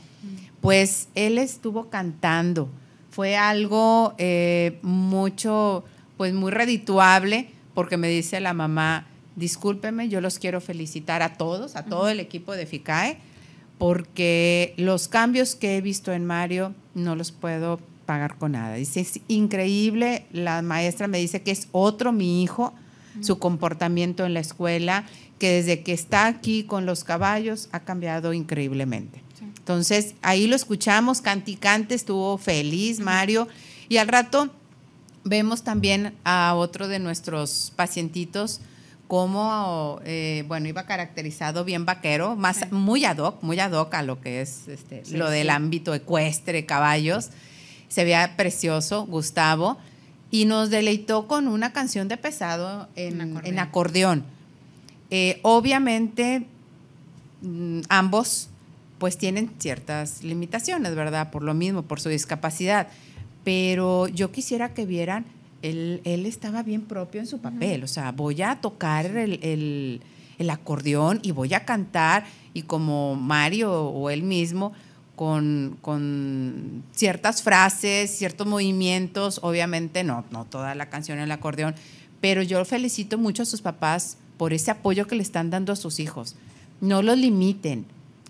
Pues 0.61 1.07
él 1.15 1.37
estuvo 1.37 1.89
cantando. 1.89 2.69
Fue 3.09 3.37
algo 3.37 4.13
eh, 4.17 4.77
mucho, 4.81 5.85
pues 6.17 6.33
muy 6.33 6.51
redituable, 6.51 7.49
porque 7.73 7.97
me 7.97 8.09
dice 8.09 8.39
la 8.41 8.53
mamá, 8.53 9.07
discúlpeme, 9.35 10.09
yo 10.09 10.21
los 10.21 10.39
quiero 10.39 10.61
felicitar 10.61 11.21
a 11.21 11.33
todos, 11.37 11.75
a 11.75 11.85
todo 11.85 12.09
el 12.09 12.19
equipo 12.19 12.53
de 12.53 12.65
FICAE, 12.65 13.17
porque 13.77 14.73
los 14.77 15.07
cambios 15.07 15.55
que 15.55 15.77
he 15.77 15.81
visto 15.81 16.13
en 16.13 16.25
Mario 16.25 16.73
no 16.93 17.15
los 17.15 17.31
puedo 17.31 17.79
pagar 18.05 18.37
con 18.37 18.53
nada. 18.53 18.75
Dice, 18.75 19.01
es 19.01 19.19
increíble, 19.27 20.25
la 20.31 20.61
maestra 20.61 21.07
me 21.07 21.17
dice 21.17 21.41
que 21.41 21.51
es 21.51 21.67
otro 21.71 22.11
mi 22.11 22.43
hijo, 22.43 22.73
su 23.21 23.39
comportamiento 23.39 24.25
en 24.25 24.33
la 24.33 24.41
escuela, 24.41 25.05
que 25.39 25.49
desde 25.51 25.83
que 25.83 25.93
está 25.93 26.27
aquí 26.27 26.63
con 26.63 26.85
los 26.85 27.03
caballos 27.03 27.69
ha 27.71 27.81
cambiado 27.81 28.33
increíblemente. 28.33 29.21
Entonces, 29.57 30.15
ahí 30.21 30.47
lo 30.47 30.55
escuchamos, 30.55 31.21
canticante, 31.21 31.95
estuvo 31.95 32.37
feliz 32.37 32.99
Mario, 32.99 33.47
y 33.89 33.97
al 33.97 34.07
rato 34.07 34.51
vemos 35.23 35.63
también 35.63 36.13
a 36.23 36.53
otro 36.55 36.87
de 36.87 36.99
nuestros 36.99 37.73
pacientitos, 37.75 38.61
cómo, 39.07 39.99
eh, 40.05 40.43
bueno, 40.47 40.67
iba 40.67 40.85
caracterizado 40.85 41.63
bien 41.63 41.85
vaquero, 41.85 42.35
más 42.35 42.71
muy 42.71 43.05
ad 43.05 43.17
hoc, 43.17 43.43
muy 43.43 43.59
ad 43.59 43.71
hoc 43.73 43.93
a 43.93 44.01
lo 44.01 44.21
que 44.21 44.41
es 44.41 44.67
este, 44.67 45.03
lo 45.11 45.29
del 45.29 45.49
ámbito 45.49 45.93
ecuestre, 45.93 46.65
caballos. 46.65 47.29
Se 47.87 48.03
veía 48.03 48.35
precioso, 48.35 49.05
Gustavo, 49.05 49.77
y 50.31 50.45
nos 50.45 50.69
deleitó 50.69 51.27
con 51.27 51.47
una 51.47 51.71
canción 51.71 52.07
de 52.07 52.17
pesado 52.17 52.89
en 52.95 53.59
acordeón. 53.59 54.25
Eh, 55.11 55.39
obviamente, 55.43 56.45
mm, 57.41 57.81
ambos 57.89 58.49
pues 58.97 59.17
tienen 59.17 59.51
ciertas 59.59 60.23
limitaciones, 60.23 60.95
¿verdad? 60.95 61.29
Por 61.31 61.43
lo 61.43 61.53
mismo, 61.53 61.83
por 61.83 61.99
su 61.99 62.09
discapacidad. 62.09 62.87
Pero 63.43 64.07
yo 64.07 64.31
quisiera 64.31 64.73
que 64.73 64.85
vieran 64.85 65.25
él, 65.69 66.25
estaba 66.25 66.63
bien 66.63 66.81
propio 66.81 67.21
en 67.21 67.27
su 67.27 67.39
papel, 67.39 67.83
o 67.83 67.87
sea, 67.87 68.11
voy 68.11 68.41
a 68.41 68.59
tocar 68.61 69.05
el, 69.05 70.01
acordeón 70.49 71.19
y 71.23 71.31
voy 71.31 71.53
a 71.53 71.65
cantar 71.65 72.25
y 72.53 72.63
como 72.63 73.15
Mario 73.15 73.71
o 73.71 74.09
él 74.09 74.23
mismo, 74.23 74.73
con, 75.15 75.77
con, 75.81 76.83
ciertas 76.93 77.41
frases, 77.41 78.11
ciertos 78.11 78.45
movimientos, 78.47 79.39
obviamente 79.43 80.03
no, 80.03 80.25
no 80.29 80.45
toda 80.45 80.75
la 80.75 80.89
canción 80.89 81.17
en 81.17 81.25
el 81.25 81.31
acordeón, 81.31 81.73
pero 82.21 82.41
yo 82.41 82.63
felicito 82.65 83.17
mucho 83.17 83.43
a 83.43 83.45
sus 83.45 83.61
papás 83.61 84.17
por 84.37 84.53
ese 84.53 84.71
apoyo 84.71 85.07
que 85.07 85.15
le 85.15 85.23
están 85.23 85.49
dando 85.49 85.71
a 85.71 85.77
sus 85.77 85.99
hijos. 85.99 86.35
No 86.81 87.01
los 87.01 87.17
limiten, 87.17 87.85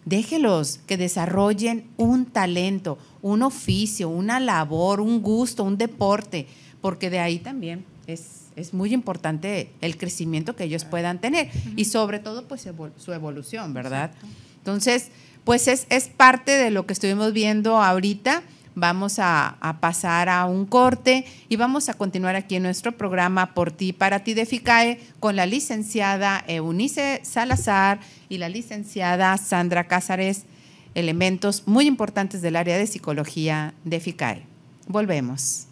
déjelos 0.05 0.79
que 0.85 0.97
desarrollen 0.97 1.85
un 1.97 2.25
talento, 2.25 2.99
un 3.21 3.41
oficio, 3.41 4.07
una 4.07 4.39
labor, 4.39 5.01
un 5.01 5.21
gusto, 5.21 5.63
un 5.63 5.77
deporte 5.77 6.47
porque 6.85 7.09
de 7.09 7.17
ahí 7.17 7.39
también 7.39 7.83
es, 8.05 8.49
es 8.55 8.71
muy 8.71 8.93
importante 8.93 9.71
el 9.81 9.97
crecimiento 9.97 10.55
que 10.55 10.65
ellos 10.65 10.85
puedan 10.85 11.17
tener 11.17 11.49
y 11.75 11.85
sobre 11.85 12.19
todo 12.19 12.47
pues 12.47 12.69
su 12.97 13.11
evolución, 13.11 13.73
¿verdad? 13.73 14.11
Entonces, 14.59 15.09
pues 15.43 15.67
es, 15.67 15.87
es, 15.89 16.09
parte 16.09 16.51
de 16.51 16.69
lo 16.69 16.85
que 16.85 16.93
estuvimos 16.93 17.33
viendo 17.33 17.81
ahorita. 17.81 18.43
Vamos 18.75 19.17
a, 19.17 19.57
a, 19.61 19.79
pasar 19.79 20.29
a 20.29 20.45
un 20.45 20.67
corte 20.67 21.25
y 21.49 21.55
vamos 21.55 21.89
a 21.89 21.95
continuar 21.95 22.35
aquí 22.35 22.57
en 22.57 22.61
nuestro 22.61 22.95
programa 22.95 23.55
Por 23.55 23.71
ti, 23.71 23.91
para 23.91 24.23
ti 24.23 24.35
de 24.35 24.45
FICAE 24.45 24.99
con 25.19 25.35
la 25.35 25.47
licenciada 25.47 26.43
Eunice 26.47 27.19
Salazar 27.23 27.99
y 28.29 28.37
la 28.37 28.47
licenciada 28.47 29.35
Sandra 29.37 29.87
Cázares, 29.87 30.43
elementos 30.93 31.63
muy 31.65 31.87
importantes 31.87 32.43
del 32.43 32.55
área 32.55 32.77
de 32.77 32.85
psicología 32.85 33.73
de 33.85 33.99
FICAE. 33.99 34.43
Volvemos. 34.87 35.65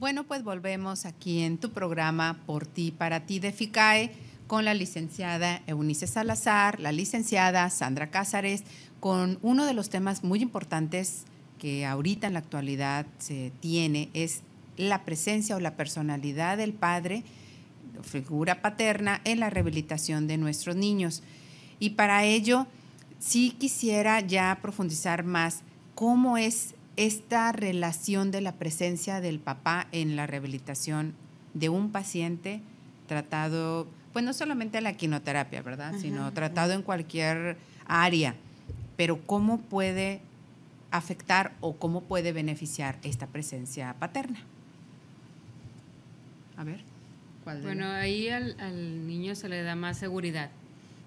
Bueno, 0.00 0.22
pues 0.22 0.44
volvemos 0.44 1.06
aquí 1.06 1.40
en 1.42 1.58
tu 1.58 1.72
programa 1.72 2.38
Por 2.46 2.68
ti, 2.68 2.92
para 2.92 3.26
ti 3.26 3.40
de 3.40 3.50
FICAE 3.50 4.12
con 4.46 4.64
la 4.64 4.72
licenciada 4.72 5.60
Eunice 5.66 6.06
Salazar, 6.06 6.78
la 6.78 6.92
licenciada 6.92 7.68
Sandra 7.68 8.08
Cázares, 8.08 8.62
con 9.00 9.40
uno 9.42 9.66
de 9.66 9.74
los 9.74 9.90
temas 9.90 10.22
muy 10.22 10.40
importantes 10.40 11.24
que 11.58 11.84
ahorita 11.84 12.28
en 12.28 12.34
la 12.34 12.38
actualidad 12.38 13.06
se 13.18 13.50
tiene, 13.58 14.08
es 14.14 14.42
la 14.76 15.04
presencia 15.04 15.56
o 15.56 15.60
la 15.60 15.74
personalidad 15.74 16.58
del 16.58 16.74
padre, 16.74 17.24
figura 18.02 18.62
paterna, 18.62 19.20
en 19.24 19.40
la 19.40 19.50
rehabilitación 19.50 20.28
de 20.28 20.38
nuestros 20.38 20.76
niños. 20.76 21.24
Y 21.80 21.90
para 21.90 22.22
ello, 22.22 22.68
sí 23.18 23.50
quisiera 23.50 24.20
ya 24.20 24.60
profundizar 24.62 25.24
más 25.24 25.62
cómo 25.96 26.38
es 26.38 26.76
esta 26.98 27.52
relación 27.52 28.32
de 28.32 28.40
la 28.40 28.54
presencia 28.56 29.20
del 29.20 29.38
papá 29.38 29.86
en 29.92 30.16
la 30.16 30.26
rehabilitación 30.26 31.14
de 31.54 31.68
un 31.68 31.92
paciente 31.92 32.60
tratado, 33.06 33.86
pues 34.12 34.24
no 34.24 34.32
solamente 34.32 34.78
en 34.78 34.84
la 34.84 34.94
quinoterapia, 34.94 35.62
¿verdad? 35.62 35.94
Sino 36.00 36.32
tratado 36.32 36.72
en 36.72 36.82
cualquier 36.82 37.56
área, 37.86 38.34
pero 38.96 39.24
cómo 39.26 39.60
puede 39.60 40.20
afectar 40.90 41.52
o 41.60 41.76
cómo 41.76 42.02
puede 42.02 42.32
beneficiar 42.32 42.98
esta 43.04 43.28
presencia 43.28 43.94
paterna. 44.00 44.40
A 46.56 46.64
ver. 46.64 46.80
¿cuál 47.44 47.62
bueno, 47.62 47.86
ahí 47.86 48.28
al, 48.28 49.06
niño 49.06 49.36
se 49.36 49.48
le 49.48 49.62
da 49.62 49.76
más 49.76 49.98
seguridad, 49.98 50.50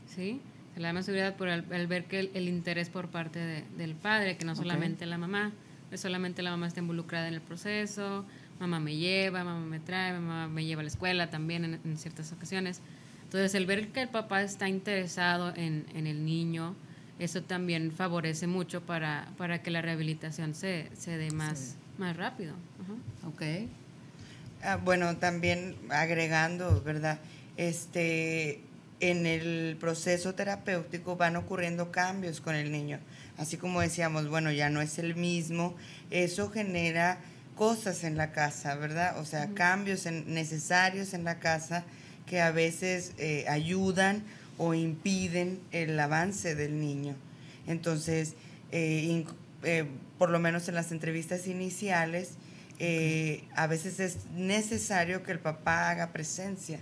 ¿sí? 0.08 0.40
Se 0.74 0.80
le 0.80 0.88
da 0.88 0.94
más 0.94 1.04
seguridad 1.04 1.36
por 1.36 1.50
el, 1.50 1.88
ver 1.88 2.06
que 2.06 2.32
el, 2.34 2.48
interés 2.48 2.90
por 2.90 3.10
parte 3.10 3.66
del 3.76 3.94
padre, 3.94 4.38
que 4.38 4.46
no 4.46 4.56
solamente 4.56 5.06
la 5.06 5.18
mamá 5.18 5.52
solamente 5.98 6.42
la 6.42 6.52
mamá 6.52 6.68
está 6.68 6.80
involucrada 6.80 7.28
en 7.28 7.34
el 7.34 7.42
proceso, 7.42 8.26
mamá 8.60 8.80
me 8.80 8.96
lleva, 8.96 9.44
mamá 9.44 9.66
me 9.66 9.80
trae, 9.80 10.14
mamá 10.14 10.48
me 10.48 10.66
lleva 10.66 10.82
a 10.82 10.84
la 10.84 10.90
escuela 10.90 11.30
también 11.30 11.80
en, 11.84 11.98
ciertas 11.98 12.32
ocasiones. 12.32 12.82
Entonces, 13.24 13.56
el 13.56 13.66
ver 13.66 13.90
que 13.90 14.02
el 14.02 14.10
papá 14.10 14.42
está 14.42 14.68
interesado 14.68 15.54
en, 15.56 15.86
el 15.96 16.26
niño, 16.26 16.76
eso 17.20 17.44
también 17.44 17.92
favorece 17.92 18.48
mucho 18.48 18.82
para, 18.82 19.30
para 19.38 19.62
que 19.62 19.72
la 19.72 19.82
rehabilitación 19.82 20.54
se, 20.54 20.90
se 20.94 21.18
dé 21.18 21.32
más, 21.32 21.76
más 21.98 22.16
rápido. 22.18 22.56
Ok. 23.26 23.42
Ah, 24.64 24.78
bueno, 24.78 25.18
también 25.18 25.76
agregando, 25.90 26.82
¿verdad? 26.82 27.20
Este, 27.58 28.62
en 29.00 29.26
el 29.26 29.78
proceso 29.80 30.36
terapéutico 30.36 31.16
van 31.16 31.36
ocurriendo 31.36 31.92
cambios 31.92 32.42
con 32.42 32.56
el 32.56 32.72
niño 32.72 33.00
así 33.38 33.58
como 33.58 33.82
decíamos, 33.82 34.30
bueno, 34.30 34.52
ya 34.52 34.70
no 34.70 34.82
es 34.82 35.00
el 35.00 35.16
mismo, 35.16 35.76
eso 36.10 36.50
genera 36.50 37.20
cosas 37.56 38.04
en 38.04 38.18
la 38.18 38.32
casa, 38.32 38.76
¿verdad? 38.76 39.20
O 39.20 39.26
sea, 39.26 39.50
cambios 39.54 40.06
necesarios 40.06 41.14
en 41.14 41.24
la 41.24 41.40
casa 41.40 41.84
que 42.26 42.42
a 42.42 42.52
veces 42.52 43.14
eh, 43.18 43.46
ayudan 43.48 44.24
o 44.58 44.74
impiden 44.74 45.60
el 45.72 46.00
avance 46.00 46.56
del 46.56 46.80
niño. 46.80 47.16
Entonces, 47.68 48.36
eh, 48.72 49.26
eh, 49.64 49.86
por 50.18 50.30
lo 50.30 50.40
menos 50.40 50.68
en 50.70 50.76
las 50.76 50.92
entrevistas 50.92 51.48
iniciales, 51.48 52.36
a 53.56 53.68
veces 53.68 54.00
es 54.00 54.18
necesario 54.36 55.22
que 55.22 55.32
el 55.32 55.40
papá 55.40 55.92
haga 55.92 56.12
presencia 56.12 56.80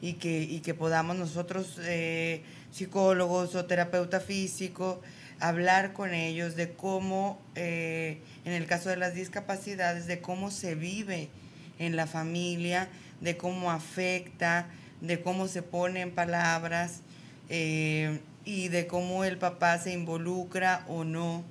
y 0.00 0.12
que, 0.12 0.42
y 0.42 0.60
que 0.60 0.74
podamos 0.74 1.16
nosotros, 1.16 1.80
psicólogos 2.70 3.56
o 3.56 3.64
terapeuta 3.64 4.20
físico, 4.20 5.00
hablar 5.40 5.92
con 5.92 6.14
ellos 6.14 6.56
de 6.56 6.72
cómo, 6.72 7.40
eh, 7.54 8.20
en 8.44 8.52
el 8.52 8.66
caso 8.66 8.88
de 8.88 8.96
las 8.96 9.14
discapacidades, 9.14 10.06
de 10.06 10.20
cómo 10.20 10.50
se 10.50 10.74
vive 10.74 11.28
en 11.78 11.96
la 11.96 12.06
familia, 12.06 12.88
de 13.20 13.36
cómo 13.36 13.70
afecta, 13.70 14.68
de 15.00 15.20
cómo 15.20 15.48
se 15.48 15.62
pone 15.62 16.00
en 16.00 16.12
palabras 16.12 17.00
eh, 17.48 18.20
y 18.44 18.68
de 18.68 18.86
cómo 18.86 19.24
el 19.24 19.38
papá 19.38 19.78
se 19.78 19.92
involucra 19.92 20.84
o 20.88 21.04
no 21.04 21.44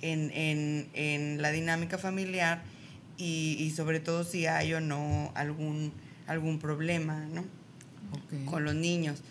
en, 0.00 1.38
la 1.40 1.50
dinámica 1.50 1.98
familiar 1.98 2.62
y, 3.16 3.72
sobre 3.74 4.00
todo 4.00 4.24
si 4.24 4.46
hay 4.46 4.74
o 4.74 4.80
no 4.80 5.32
algún, 5.34 5.92
algún 6.26 6.58
problema 6.58 7.26
¿no? 7.32 7.44
con 8.46 8.64
los 8.64 8.74
niños. 8.74 9.22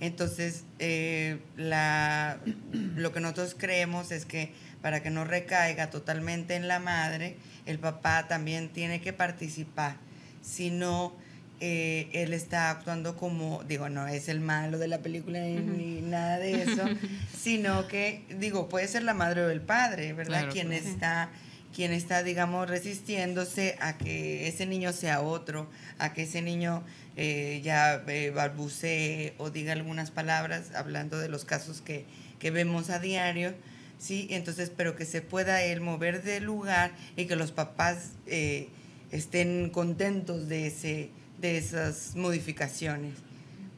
Entonces, 0.00 0.64
eh, 0.78 1.38
lo 1.56 3.12
que 3.12 3.20
nosotros 3.20 3.54
creemos 3.56 4.10
es 4.10 4.26
que 4.26 4.52
para 4.82 5.02
que 5.02 5.10
no 5.10 5.24
recaiga 5.24 5.90
totalmente 5.90 6.56
en 6.56 6.68
la 6.68 6.78
madre, 6.78 7.36
el 7.64 7.78
papá 7.78 8.26
también 8.28 8.68
tiene 8.68 9.00
que 9.00 9.12
participar, 9.12 9.96
sino 10.42 11.14
eh, 11.60 12.10
él 12.12 12.34
está 12.34 12.70
actuando 12.70 13.16
como, 13.16 13.62
digo, 13.64 13.88
no 13.88 14.06
es 14.06 14.28
el 14.28 14.40
malo 14.40 14.78
de 14.78 14.88
la 14.88 14.98
película 14.98 15.38
ni, 15.38 16.02
nada 16.02 16.38
de 16.38 16.62
eso, 16.62 16.84
sino 17.34 17.86
que, 17.86 18.24
digo, 18.38 18.68
puede 18.68 18.88
ser 18.88 19.04
la 19.04 19.14
madre 19.14 19.42
o 19.42 19.50
el 19.50 19.62
padre, 19.62 20.12
¿verdad? 20.12 20.50
quien 20.52 20.72
está 20.72 21.30
quien 21.74 21.92
está, 21.92 22.22
digamos, 22.22 22.68
resistiéndose 22.70 23.76
a 23.80 23.98
que 23.98 24.46
ese 24.46 24.64
niño 24.64 24.92
sea 24.92 25.20
otro, 25.20 25.68
a 25.98 26.12
que 26.12 26.22
ese 26.22 26.40
niño 26.40 26.84
eh, 27.16 27.60
ya 27.62 28.02
eh, 28.08 28.30
balbucee 28.30 29.34
o 29.38 29.50
diga 29.50 29.72
algunas 29.72 30.10
palabras, 30.10 30.74
hablando 30.74 31.18
de 31.18 31.28
los 31.28 31.44
casos 31.44 31.80
que, 31.80 32.04
que 32.40 32.50
vemos 32.50 32.90
a 32.90 32.98
diario, 32.98 33.54
¿sí? 33.98 34.26
Entonces, 34.30 34.72
pero 34.76 34.96
que 34.96 35.04
se 35.04 35.22
pueda 35.22 35.62
él 35.62 35.80
mover 35.80 36.22
del 36.22 36.44
lugar 36.44 36.90
y 37.16 37.26
que 37.26 37.36
los 37.36 37.52
papás 37.52 38.12
eh, 38.26 38.68
estén 39.12 39.70
contentos 39.70 40.48
de, 40.48 40.66
ese, 40.66 41.10
de 41.40 41.56
esas 41.56 42.16
modificaciones, 42.16 43.14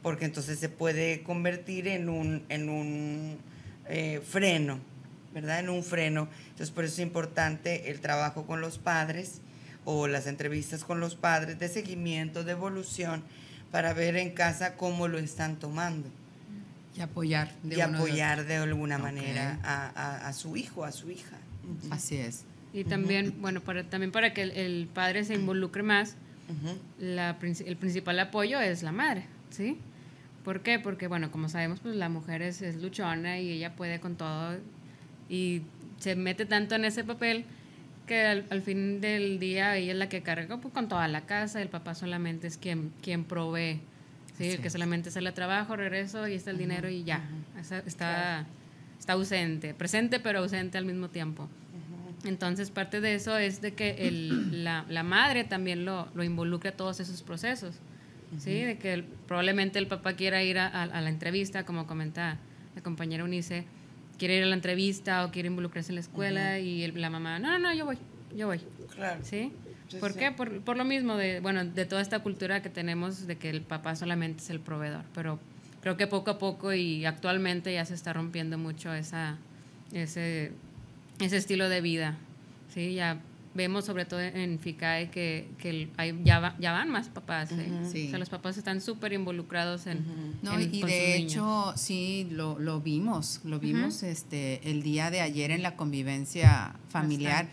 porque 0.01 0.25
entonces 0.25 0.57
se 0.57 0.69
puede 0.69 1.21
convertir 1.21 1.87
en 1.87 2.09
un, 2.09 2.43
en 2.49 2.69
un 2.69 3.37
freno, 4.29 4.79
¿verdad? 5.33 5.59
En 5.59 5.69
un 5.69 5.83
freno. 5.83 6.27
Entonces, 6.49 6.71
por 6.71 6.83
eso 6.83 6.95
es 6.95 6.99
importante 6.99 7.91
el 7.91 8.01
trabajo 8.01 8.45
con 8.45 8.61
los 8.61 8.79
padres 8.79 9.41
o 9.89 10.05
las 10.09 10.27
entrevistas 10.27 10.83
con 10.83 10.99
los 10.99 11.15
padres 11.15 11.59
de 11.59 11.69
seguimiento, 11.69 12.43
de 12.43 12.51
evolución, 12.51 13.23
para 13.71 13.93
ver 13.93 14.17
en 14.17 14.31
casa 14.31 14.75
cómo 14.75 15.07
lo 15.07 15.17
están 15.17 15.55
tomando. 15.55 16.09
Y 16.97 16.99
apoyar 16.99 17.55
de, 17.63 17.77
y 17.77 17.79
apoyar 17.79 18.45
de, 18.45 18.57
alguna 18.57 18.97
manera 18.97 19.57
a, 19.63 20.33
su 20.33 20.57
hijo, 20.57 20.83
a 20.83 20.91
su 20.91 21.09
hija. 21.09 21.37
Así 21.89 22.17
es. 22.17 22.43
Y 22.73 22.83
también, 22.83 23.35
bueno, 23.39 23.61
para, 23.61 23.85
también 23.85 24.11
para 24.11 24.33
que 24.33 24.41
el, 24.41 24.89
padre 24.93 25.23
se 25.23 25.35
involucre 25.35 25.83
más, 25.83 26.15
la, 26.99 27.37
el 27.41 27.77
principal 27.77 28.19
apoyo 28.19 28.59
es 28.59 28.83
la 28.83 28.91
madre, 28.91 29.23
¿sí? 29.51 29.77
¿Por 30.43 30.63
qué? 30.63 30.79
Porque, 30.79 31.07
bueno, 31.07 31.31
como 31.31 31.47
sabemos, 31.47 31.79
pues 31.79 31.95
la 31.95 32.09
mujer 32.09 32.41
es, 32.41 32.61
es 32.61 32.75
luchona 32.75 33.39
y 33.39 33.51
ella 33.51 33.73
puede 33.77 34.01
con 34.01 34.17
todo 34.17 34.57
y 35.29 35.61
se 35.97 36.17
mete 36.17 36.45
tanto 36.45 36.75
en 36.75 36.83
ese 36.83 37.05
papel 37.05 37.45
que 38.07 38.25
al, 38.25 38.61
fin 38.63 39.01
del 39.01 39.37
día 39.37 39.75
ella 39.75 39.91
es 39.91 39.97
la 39.97 40.09
que 40.09 40.23
carga 40.23 40.57
pues, 40.57 40.73
con 40.73 40.87
toda 40.87 41.07
la 41.07 41.25
casa, 41.25 41.61
el 41.61 41.67
papá 41.67 41.93
solamente 41.93 42.47
es 42.47 42.57
quien, 42.57 42.91
quien 43.03 43.25
provee, 43.25 43.81
¿sí? 44.37 44.57
que 44.57 44.69
solamente 44.69 45.11
sale 45.11 45.29
a 45.29 45.33
trabajo, 45.33 45.75
regreso 45.75 46.27
y 46.27 46.33
está 46.33 46.49
el 46.51 46.57
dinero 46.57 46.89
y 46.89 47.03
ya, 47.03 47.29
está, 47.59 48.45
está, 48.97 49.13
ausente, 49.13 49.73
presente 49.73 50.19
pero 50.19 50.39
ausente 50.39 50.77
al 50.77 50.85
mismo 50.85 51.09
tiempo. 51.09 51.47
Entonces 52.23 52.71
parte 52.71 52.99
de 52.99 53.13
eso 53.13 53.37
es 53.37 53.61
de 53.61 53.73
que 53.73 54.07
el, 54.07 54.63
la, 54.63 54.85
la, 54.89 55.03
madre 55.03 55.43
también 55.43 55.85
lo, 55.85 56.07
lo 56.15 56.23
involucre 56.23 56.69
a 56.69 56.75
todos 56.75 56.99
esos 56.99 57.21
procesos, 57.21 57.75
¿sí? 58.37 58.61
de 58.61 58.77
que 58.77 59.03
probablemente 59.27 59.79
el 59.79 59.87
papá 59.87 60.13
quiera 60.13 60.41
ir 60.43 60.57
a, 60.57 60.67
a 60.67 61.01
la 61.01 61.09
entrevista, 61.09 61.65
como 61.65 61.85
comenta 61.85 62.37
la 62.73 62.81
compañera 62.81 63.23
Unice, 63.23 63.65
quiere 64.17 64.37
ir 64.37 64.43
a 64.43 64.47
la 64.47 64.55
entrevista 64.55 65.25
o 65.25 65.31
quiere 65.31 65.47
involucrarse 65.47 65.91
en 65.91 65.95
la 65.95 66.01
escuela 66.01 66.59
y 66.59 66.89
la 66.91 67.09
mamá, 67.09 67.39
no, 67.39 67.51
no, 67.51 67.59
no, 67.59 67.73
yo 67.73 67.85
voy, 67.85 67.97
yo 68.35 68.47
voy. 68.47 68.59
Claro. 68.93 69.19
¿Sí? 69.23 69.51
¿Por 69.99 70.15
qué? 70.15 70.31
Por, 70.31 70.61
por, 70.61 70.75
lo 70.75 70.83
mismo 70.83 71.15
de, 71.15 71.39
bueno, 71.39 71.63
de 71.63 71.85
toda 71.85 72.01
esta 72.01 72.19
cultura 72.19 72.61
que 72.61 72.69
tenemos 72.69 73.25
de 73.25 73.37
que 73.37 73.49
el 73.49 73.61
papá 73.61 73.95
solamente 73.95 74.43
es 74.43 74.49
el 74.49 74.59
proveedor, 74.59 75.03
pero 75.13 75.39
creo 75.81 75.95
que 75.95 76.07
poco 76.07 76.31
a 76.31 76.37
poco 76.37 76.73
y 76.73 77.05
actualmente 77.05 77.71
ya 77.73 77.85
se 77.85 77.93
está 77.93 78.11
rompiendo 78.11 78.57
mucho 78.57 78.93
esa, 78.93 79.37
ese, 79.93 80.51
ese 81.19 81.37
estilo 81.37 81.69
de 81.69 81.79
vida, 81.79 82.17
¿sí? 82.73 82.93
Ya 82.93 83.19
vemos 83.57 83.83
sobre 83.85 84.05
todo 84.05 84.21
en 84.21 84.59
FICAE 84.59 85.09
que, 85.09 85.49
que 85.57 85.89
hay, 85.97 86.17
ya, 86.23 86.55
ya 86.59 86.71
van 86.71 86.89
más 86.89 87.09
papás. 87.09 87.51
¿eh? 87.51 87.69
O 87.83 87.89
sea, 87.89 88.19
los 88.19 88.29
papás 88.29 88.57
están 88.57 88.79
súper 88.79 89.11
involucrados 89.11 89.87
en, 89.87 90.05
no, 90.43 90.57
Y 90.59 90.83
de 90.83 91.17
hecho, 91.17 91.73
sí, 91.75 92.27
lo, 92.31 92.57
lo, 92.59 92.79
vimos, 92.79 93.41
lo 93.43 93.59
vimos 93.59 94.03
este 94.03 94.69
el 94.69 94.83
día 94.83 95.11
de 95.11 95.21
ayer 95.21 95.51
en 95.51 95.63
la 95.63 95.75
convivencia 95.75 96.75
familiar. 96.87 97.49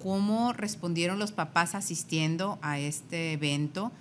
Cómo 0.00 0.52
respondieron 0.52 1.18
los 1.18 1.32
papás 1.32 1.74
asistiendo 1.74 2.58
a 2.62 2.78
este 2.78 3.32
evento, 3.32 3.92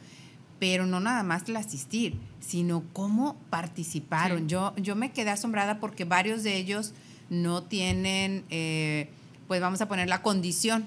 pero 0.60 0.86
no 0.86 1.00
nada 1.00 1.24
más 1.24 1.50
el 1.50 1.56
asistir, 1.56 2.18
sino 2.40 2.84
cómo 2.94 3.38
participaron. 3.50 4.48
Yo, 4.48 4.74
yo 4.78 4.96
me 4.96 5.12
quedé 5.12 5.32
asombrada 5.32 5.80
porque 5.80 6.06
varios 6.06 6.44
de 6.44 6.58
ellos 6.58 6.94
no 7.30 7.64
tienen, 7.64 8.44
eh, 8.50 9.10
pues 9.48 9.62
vamos 9.62 9.82
a 9.82 9.88
poner 9.88 10.08
la 10.08 10.22
condición 10.22 10.86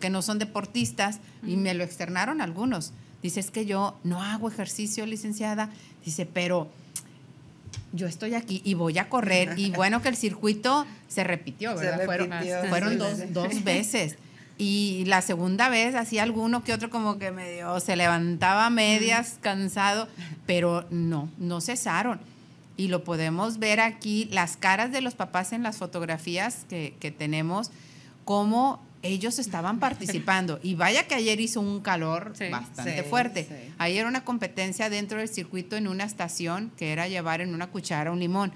que 0.00 0.10
no 0.10 0.22
son 0.22 0.38
deportistas, 0.38 1.20
y 1.46 1.56
me 1.56 1.74
lo 1.74 1.84
externaron 1.84 2.40
algunos. 2.40 2.92
Dice, 3.22 3.40
es 3.40 3.50
que 3.50 3.64
yo 3.64 3.98
no 4.04 4.22
hago 4.22 4.48
ejercicio, 4.48 5.06
licenciada. 5.06 5.70
Dice, 6.04 6.26
pero 6.26 6.68
yo 7.94 8.06
estoy 8.06 8.34
aquí 8.34 8.60
y 8.64 8.74
voy 8.74 8.98
a 8.98 9.08
correr. 9.08 9.58
Y 9.58 9.70
bueno, 9.74 10.02
que 10.02 10.10
el 10.10 10.16
circuito 10.16 10.86
se 11.08 11.24
repitió, 11.24 11.74
¿verdad? 11.74 12.04
fueron, 12.68 12.98
dos, 13.32 13.64
veces. 13.64 14.16
Y 14.58 15.04
la 15.06 15.22
segunda 15.22 15.68
vez, 15.70 15.94
así 15.94 16.18
alguno 16.18 16.62
que 16.62 16.74
otro 16.74 16.90
como 16.90 17.18
que 17.18 17.30
medio 17.30 17.80
se 17.80 17.96
levantaba 17.96 18.68
medias, 18.68 19.38
cansado, 19.40 20.06
pero 20.46 20.86
no, 20.90 21.30
no 21.38 21.60
cesaron. 21.60 22.20
Y 22.76 22.88
lo 22.88 23.04
podemos 23.04 23.58
ver 23.58 23.80
aquí, 23.80 24.28
las 24.32 24.56
caras 24.56 24.92
de 24.92 25.00
los 25.00 25.14
papás 25.14 25.52
en 25.52 25.62
las 25.62 25.78
fotografías 25.78 26.66
que, 26.68 26.94
que 27.00 27.10
tenemos, 27.10 27.70
cómo 28.24 28.83
ellos 29.04 29.38
estaban 29.38 29.78
participando. 29.78 30.58
Y 30.62 30.74
vaya 30.74 31.06
que 31.06 31.14
ayer 31.14 31.38
hizo 31.38 31.60
un 31.60 31.80
calor 31.80 32.32
bastante 32.50 33.02
fuerte. 33.04 33.46
Ayer 33.78 33.98
era 34.00 34.08
una 34.08 34.24
competencia 34.24 34.88
dentro 34.90 35.18
del 35.18 35.28
circuito 35.28 35.76
en 35.76 35.86
una 35.86 36.04
estación 36.04 36.72
que 36.76 36.90
era 36.90 37.06
llevar 37.06 37.40
en 37.40 37.54
una 37.54 37.68
cuchara 37.68 38.10
un 38.10 38.18
limón. 38.18 38.52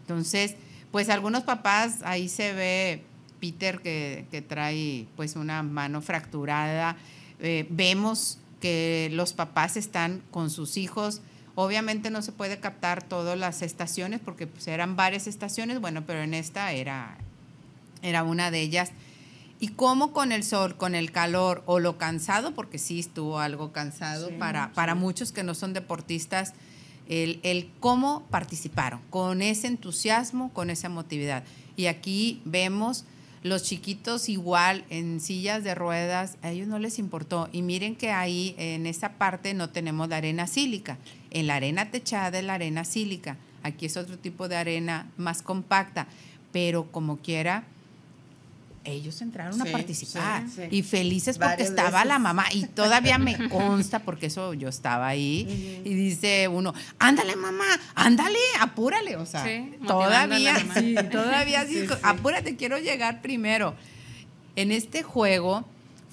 Entonces, 0.00 0.56
pues 0.90 1.10
algunos 1.10 1.44
papás, 1.44 1.98
ahí 2.04 2.28
se 2.28 2.54
ve 2.54 3.02
Peter 3.38 3.80
que, 3.80 4.44
trae 4.48 5.06
pues 5.14 5.36
una 5.36 5.62
mano 5.62 6.00
fracturada. 6.00 6.96
Eh, 7.40 7.66
vemos 7.68 8.38
que 8.60 9.10
los 9.12 9.34
papás 9.34 9.76
están 9.76 10.22
con 10.30 10.48
sus 10.48 10.78
hijos. 10.78 11.20
Obviamente 11.54 12.10
no 12.10 12.22
se 12.22 12.32
puede 12.32 12.58
captar 12.60 13.02
todas 13.02 13.38
las 13.38 13.60
estaciones 13.60 14.20
porque 14.24 14.46
pues, 14.46 14.68
eran 14.68 14.96
varias 14.96 15.26
estaciones, 15.26 15.80
bueno, 15.80 16.04
pero 16.06 16.22
en 16.22 16.32
esta 16.32 16.72
era, 16.72 17.18
era 18.00 18.22
una 18.22 18.50
de 18.50 18.62
ellas 18.62 18.92
y 19.62 19.68
cómo 19.68 20.12
con 20.12 20.32
el 20.32 20.42
sol, 20.42 20.76
con 20.76 20.96
el 20.96 21.12
calor 21.12 21.62
o 21.66 21.78
lo 21.78 21.96
cansado, 21.96 22.52
porque 22.52 22.78
sí 22.78 22.98
estuvo 22.98 23.38
algo 23.38 23.70
cansado 23.70 24.28
para, 24.36 24.72
para 24.72 24.96
muchos 24.96 25.30
que 25.30 25.44
no 25.44 25.54
son 25.54 25.72
deportistas, 25.72 26.52
el, 27.08 27.38
el, 27.44 27.70
cómo 27.78 28.26
participaron, 28.28 29.00
con 29.08 29.40
ese 29.40 29.68
entusiasmo, 29.68 30.52
con 30.52 30.68
esa 30.68 30.88
emotividad. 30.88 31.44
Y 31.76 31.86
aquí 31.86 32.42
vemos 32.44 33.04
los 33.44 33.62
chiquitos 33.62 34.28
igual 34.28 34.84
en 34.90 35.20
sillas 35.20 35.62
de 35.62 35.76
ruedas, 35.76 36.38
a 36.42 36.50
ellos 36.50 36.66
no 36.66 36.80
les 36.80 36.98
importó. 36.98 37.48
Y 37.52 37.62
miren 37.62 37.94
que 37.94 38.10
ahí 38.10 38.56
en 38.58 38.84
esa 38.84 39.10
parte 39.10 39.54
no 39.54 39.70
tenemos 39.70 40.08
la 40.08 40.16
arena 40.16 40.48
sílica. 40.48 40.98
En 41.30 41.46
la 41.46 41.54
arena 41.54 41.88
techada 41.92 42.40
es 42.40 42.44
la 42.44 42.54
arena 42.54 42.84
sílica. 42.84 43.36
Aquí 43.62 43.86
es 43.86 43.96
otro 43.96 44.18
tipo 44.18 44.48
de 44.48 44.56
arena 44.56 45.08
más 45.16 45.40
compacta, 45.40 46.08
pero 46.50 46.90
como 46.90 47.18
quiera 47.18 47.62
ellos 48.84 49.20
entraron 49.22 49.60
a 49.60 49.64
participar 49.64 50.44
y 50.70 50.82
felices 50.82 51.38
porque 51.38 51.62
estaba 51.62 52.04
la 52.04 52.18
mamá 52.18 52.46
y 52.52 52.66
todavía 52.66 53.18
me 53.18 53.48
consta 53.50 54.00
porque 54.00 54.26
eso 54.26 54.54
yo 54.54 54.68
estaba 54.68 55.08
ahí 55.08 55.82
y 55.84 55.94
dice 55.94 56.48
uno, 56.48 56.74
ándale 56.98 57.36
mamá, 57.36 57.66
ándale, 57.94 58.38
apúrale, 58.60 59.16
o 59.16 59.26
sea, 59.26 59.44
todavía, 59.86 60.56
todavía 61.10 61.66
apúrate, 62.02 62.56
quiero 62.56 62.78
llegar 62.78 63.22
primero. 63.22 63.74
En 64.54 64.70
este 64.70 65.02
juego 65.02 65.64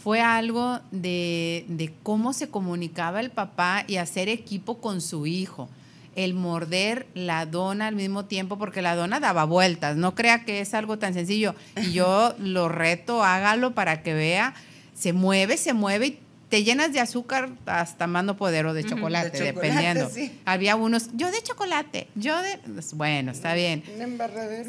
fue 0.01 0.21
algo 0.21 0.79
de, 0.91 1.65
de 1.67 1.93
cómo 2.03 2.33
se 2.33 2.49
comunicaba 2.49 3.19
el 3.19 3.31
papá 3.31 3.83
y 3.87 3.97
hacer 3.97 4.29
equipo 4.29 4.79
con 4.79 5.01
su 5.01 5.27
hijo 5.27 5.69
el 6.15 6.33
morder 6.33 7.07
la 7.13 7.45
dona 7.45 7.87
al 7.87 7.95
mismo 7.95 8.25
tiempo, 8.25 8.57
porque 8.57 8.81
la 8.81 8.95
dona 8.95 9.19
daba 9.19 9.45
vueltas. 9.45 9.95
No 9.95 10.15
crea 10.15 10.45
que 10.45 10.61
es 10.61 10.73
algo 10.73 10.99
tan 10.99 11.13
sencillo. 11.13 11.55
Y 11.77 11.93
yo 11.93 12.35
lo 12.39 12.69
reto, 12.69 13.23
hágalo 13.23 13.73
para 13.73 14.01
que 14.03 14.13
vea. 14.13 14.53
Se 14.93 15.13
mueve, 15.13 15.57
se 15.57 15.73
mueve 15.73 16.07
y 16.07 16.19
te 16.49 16.63
llenas 16.63 16.91
de 16.91 16.99
azúcar 16.99 17.49
hasta 17.67 18.07
mando 18.07 18.35
poder 18.35 18.65
o 18.65 18.73
de 18.73 18.83
chocolate, 18.83 19.41
dependiendo. 19.41 20.09
Había 20.45 20.75
unos, 20.75 21.09
yo 21.13 21.31
de 21.31 21.41
chocolate, 21.41 22.07
yo 22.15 22.41
de. 22.41 22.59
Bueno, 22.93 23.31
está 23.31 23.53
bien. 23.53 23.83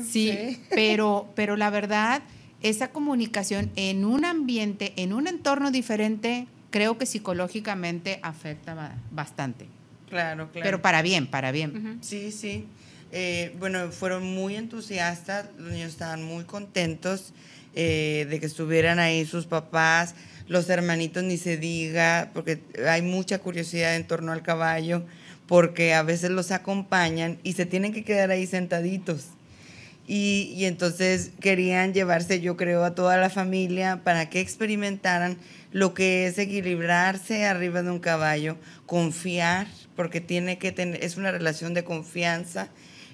Sí, 0.08 0.60
Pero, 0.70 1.28
pero 1.34 1.56
la 1.56 1.70
verdad, 1.70 2.22
esa 2.62 2.88
comunicación 2.88 3.70
en 3.76 4.04
un 4.04 4.24
ambiente, 4.24 4.92
en 4.96 5.12
un 5.12 5.26
entorno 5.26 5.70
diferente, 5.70 6.46
creo 6.70 6.98
que 6.98 7.06
psicológicamente 7.06 8.20
afecta 8.22 8.94
bastante. 9.10 9.66
Claro, 10.10 10.50
claro. 10.50 10.64
Pero 10.64 10.82
para 10.82 11.00
bien, 11.00 11.26
para 11.28 11.52
bien. 11.52 11.98
Sí, 12.02 12.32
sí. 12.32 12.66
Eh, 13.12 13.54
bueno, 13.58 13.90
fueron 13.90 14.24
muy 14.24 14.56
entusiastas, 14.56 15.46
los 15.58 15.72
niños 15.72 15.90
estaban 15.90 16.22
muy 16.22 16.44
contentos 16.44 17.32
eh, 17.74 18.26
de 18.30 18.38
que 18.38 18.46
estuvieran 18.46 18.98
ahí 18.98 19.24
sus 19.24 19.46
papás, 19.46 20.14
los 20.46 20.68
hermanitos 20.68 21.24
ni 21.24 21.36
se 21.36 21.56
diga, 21.56 22.30
porque 22.34 22.60
hay 22.88 23.02
mucha 23.02 23.38
curiosidad 23.38 23.96
en 23.96 24.06
torno 24.06 24.32
al 24.32 24.42
caballo, 24.42 25.04
porque 25.46 25.94
a 25.94 26.02
veces 26.02 26.30
los 26.30 26.52
acompañan 26.52 27.38
y 27.42 27.54
se 27.54 27.66
tienen 27.66 27.92
que 27.92 28.04
quedar 28.04 28.30
ahí 28.30 28.46
sentaditos. 28.46 29.26
Y, 30.06 30.52
y, 30.56 30.64
entonces 30.64 31.30
querían 31.40 31.94
llevarse, 31.94 32.40
yo 32.40 32.56
creo, 32.56 32.84
a 32.84 32.96
toda 32.96 33.16
la 33.16 33.30
familia 33.30 34.00
para 34.02 34.28
que 34.28 34.40
experimentaran 34.40 35.36
lo 35.72 35.94
que 35.94 36.26
es 36.26 36.38
equilibrarse 36.38 37.44
arriba 37.44 37.82
de 37.82 37.90
un 37.90 38.00
caballo, 38.00 38.56
confiar, 38.86 39.66
porque 39.96 40.20
tiene 40.20 40.58
que 40.58 40.72
tener, 40.72 41.02
es 41.04 41.16
una 41.16 41.30
relación 41.30 41.74
de 41.74 41.84
confianza 41.84 42.68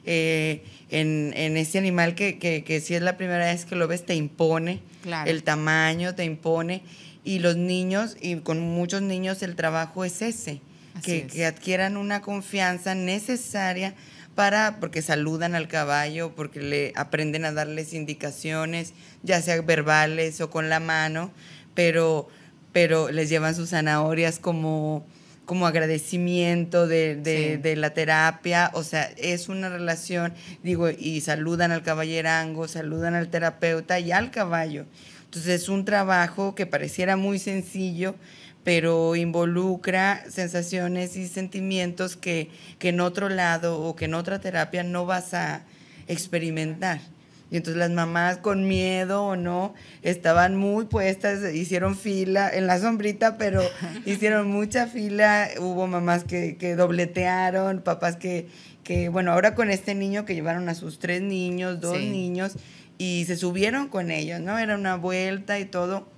eh, 0.05 0.63
en, 0.91 1.33
en, 1.37 1.57
ese 1.57 1.79
animal 1.79 2.15
que, 2.15 2.39
que, 2.39 2.63
que, 2.65 2.81
si 2.81 2.95
es 2.95 3.03
la 3.03 3.17
primera 3.17 3.47
vez 3.47 3.65
que 3.65 3.75
lo 3.75 3.89
ves 3.89 4.07
te 4.07 4.15
impone, 4.15 4.81
claro. 5.03 5.31
el 5.31 5.43
tamaño 5.43 6.15
te 6.15 6.25
impone, 6.25 6.83
y 7.25 7.41
los 7.41 7.57
niños, 7.57 8.17
y 8.21 8.37
con 8.37 8.61
muchos 8.61 9.03
niños 9.03 9.43
el 9.43 9.57
trabajo 9.57 10.05
es 10.05 10.23
ese, 10.23 10.61
que, 11.03 11.19
es. 11.19 11.33
que 11.33 11.45
adquieran 11.45 11.97
una 11.97 12.23
confianza 12.23 12.95
necesaria 12.95 13.95
para, 14.37 14.79
porque 14.79 15.03
saludan 15.03 15.57
al 15.57 15.67
caballo, 15.67 16.37
porque 16.37 16.61
le 16.61 16.93
aprenden 16.95 17.45
a 17.45 17.53
darles 17.53 17.93
indicaciones, 17.93 18.93
ya 19.25 19.43
sea 19.43 19.61
verbales 19.63 20.41
o 20.41 20.51
con 20.51 20.69
la 20.69 20.79
mano, 20.79 21.33
pero, 21.75 22.29
pero 22.77 23.11
les 23.11 23.31
llevan 23.31 23.55
sus 23.55 23.71
zanahorias 23.71 24.39
como, 24.39 25.07
como 25.47 25.67
agradecimiento 25.67 26.87
de, 26.87 27.17
de, 27.17 27.55
sí. 27.55 27.57
de, 27.57 27.75
la 27.75 27.95
terapia, 27.95 28.71
o 28.75 28.83
sea, 28.83 29.11
es 29.17 29.49
una 29.49 29.71
relación, 29.71 30.35
digo, 30.63 30.91
y 30.91 31.23
saludan 31.23 31.73
al 31.73 31.83
caballerango, 31.83 32.69
saludan 32.69 33.15
al 33.15 33.29
terapeuta 33.29 33.99
y 33.99 34.13
al 34.13 34.31
caballo. 34.31 34.85
Entonces 35.25 35.63
es 35.63 35.71
un 35.71 35.87
trabajo 35.87 36.55
que 36.55 36.67
pareciera 36.67 37.17
muy 37.17 37.39
sencillo, 37.39 38.15
pero 38.63 39.17
involucra 39.17 40.27
sensaciones 40.29 41.17
y 41.17 41.29
sentimientos 41.29 42.15
que, 42.15 42.51
que 42.79 42.91
en 42.91 43.01
otro 43.01 43.31
lado 43.31 43.81
o 43.81 43.97
que 43.97 44.05
en 44.05 44.13
otra 44.13 44.39
terapia 44.39 44.83
no 44.83 45.07
vas 45.07 45.33
a 45.33 45.63
experimentar. 46.09 47.01
Y 47.51 47.57
entonces 47.57 47.79
las 47.79 47.91
mamás 47.91 48.39
con 48.39 48.67
miedo 48.67 49.25
o 49.25 49.37
no 49.37 49.75
estaban 50.03 50.57
muy 50.57 50.87
puestas, 50.87 51.55
hicieron 51.55 51.97
fila 51.97 52.51
en 52.53 52.67
la 52.67 52.81
sombrita, 52.81 53.39
pero 53.39 53.63
hicieron 54.05 54.49
mucha 54.49 54.89
fila. 54.89 55.49
Hubo 55.59 55.87
mamás 55.87 56.25
que, 56.25 56.57
que 56.57 56.75
dobletearon, 56.75 57.83
papás 57.83 58.17
que, 58.17 58.49
que, 58.83 59.09
bueno, 59.09 59.33
ahora 59.33 59.55
con 59.55 59.71
este 59.71 59.95
niño 59.95 60.25
que 60.25 60.35
llevaron 60.35 60.69
a 60.69 60.75
sus 60.75 60.99
tres 60.99 61.23
niños, 61.23 61.81
dos 61.81 61.99
sí. 61.99 62.11
niños, 62.11 62.55
y 62.99 63.25
se 63.27 63.37
subieron 63.37 63.89
con 63.89 64.11
ellos, 64.11 64.41
¿no? 64.41 64.59
Era 64.59 64.75
una 64.75 64.97
vuelta 64.97 65.59
y 65.61 65.67
todo 65.67 66.09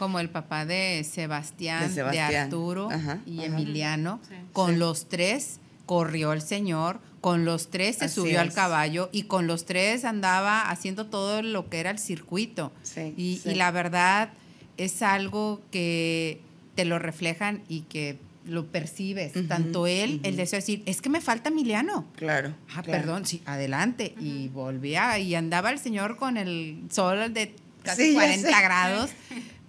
como 0.00 0.18
el 0.18 0.30
papá 0.30 0.64
de 0.64 1.04
Sebastián, 1.04 1.88
de, 1.88 1.94
Sebastián. 1.94 2.30
de 2.30 2.38
Arturo 2.38 2.90
ajá, 2.90 3.20
y 3.26 3.40
ajá. 3.40 3.46
Emiliano, 3.48 4.18
sí. 4.26 4.34
con 4.54 4.70
sí. 4.72 4.76
los 4.78 5.10
tres 5.10 5.60
corrió 5.90 6.32
el 6.32 6.40
señor, 6.40 7.00
con 7.20 7.44
los 7.44 7.68
tres 7.68 7.96
se 7.96 8.04
Así 8.04 8.14
subió 8.14 8.34
es. 8.34 8.38
al 8.38 8.52
caballo 8.52 9.08
y 9.10 9.24
con 9.24 9.48
los 9.48 9.66
tres 9.66 10.04
andaba 10.04 10.70
haciendo 10.70 11.06
todo 11.06 11.42
lo 11.42 11.68
que 11.68 11.80
era 11.80 11.90
el 11.90 11.98
circuito. 11.98 12.72
Sí, 12.84 13.12
y, 13.16 13.40
y, 13.44 13.56
la 13.56 13.72
verdad 13.72 14.30
es 14.76 15.02
algo 15.02 15.60
que 15.72 16.42
te 16.76 16.84
lo 16.84 17.00
reflejan 17.00 17.64
y 17.66 17.80
que 17.80 18.20
lo 18.44 18.66
percibes, 18.66 19.34
uh 19.34 19.40
-huh, 19.40 19.48
tanto 19.48 19.88
él, 19.88 20.10
uh 20.10 20.22
-huh. 20.22 20.28
el 20.28 20.36
deseo 20.36 20.58
de 20.58 20.62
decir, 20.62 20.82
es 20.86 21.02
que 21.02 21.08
me 21.08 21.20
falta 21.20 21.48
Emiliano. 21.48 22.06
Claro. 22.14 22.54
Ah, 22.68 22.82
claro. 22.84 22.92
perdón, 22.92 23.26
sí, 23.26 23.42
adelante. 23.44 24.14
Uh 24.16 24.20
-huh. 24.20 24.26
Y 24.26 24.48
volvía, 24.48 25.18
y 25.18 25.34
andaba 25.34 25.72
el 25.72 25.80
señor 25.80 26.16
con 26.18 26.36
el 26.36 26.84
sol 26.88 27.34
de 27.34 27.56
casi 27.82 28.10
sí, 28.10 28.14
40 28.14 28.60
grados 28.60 29.10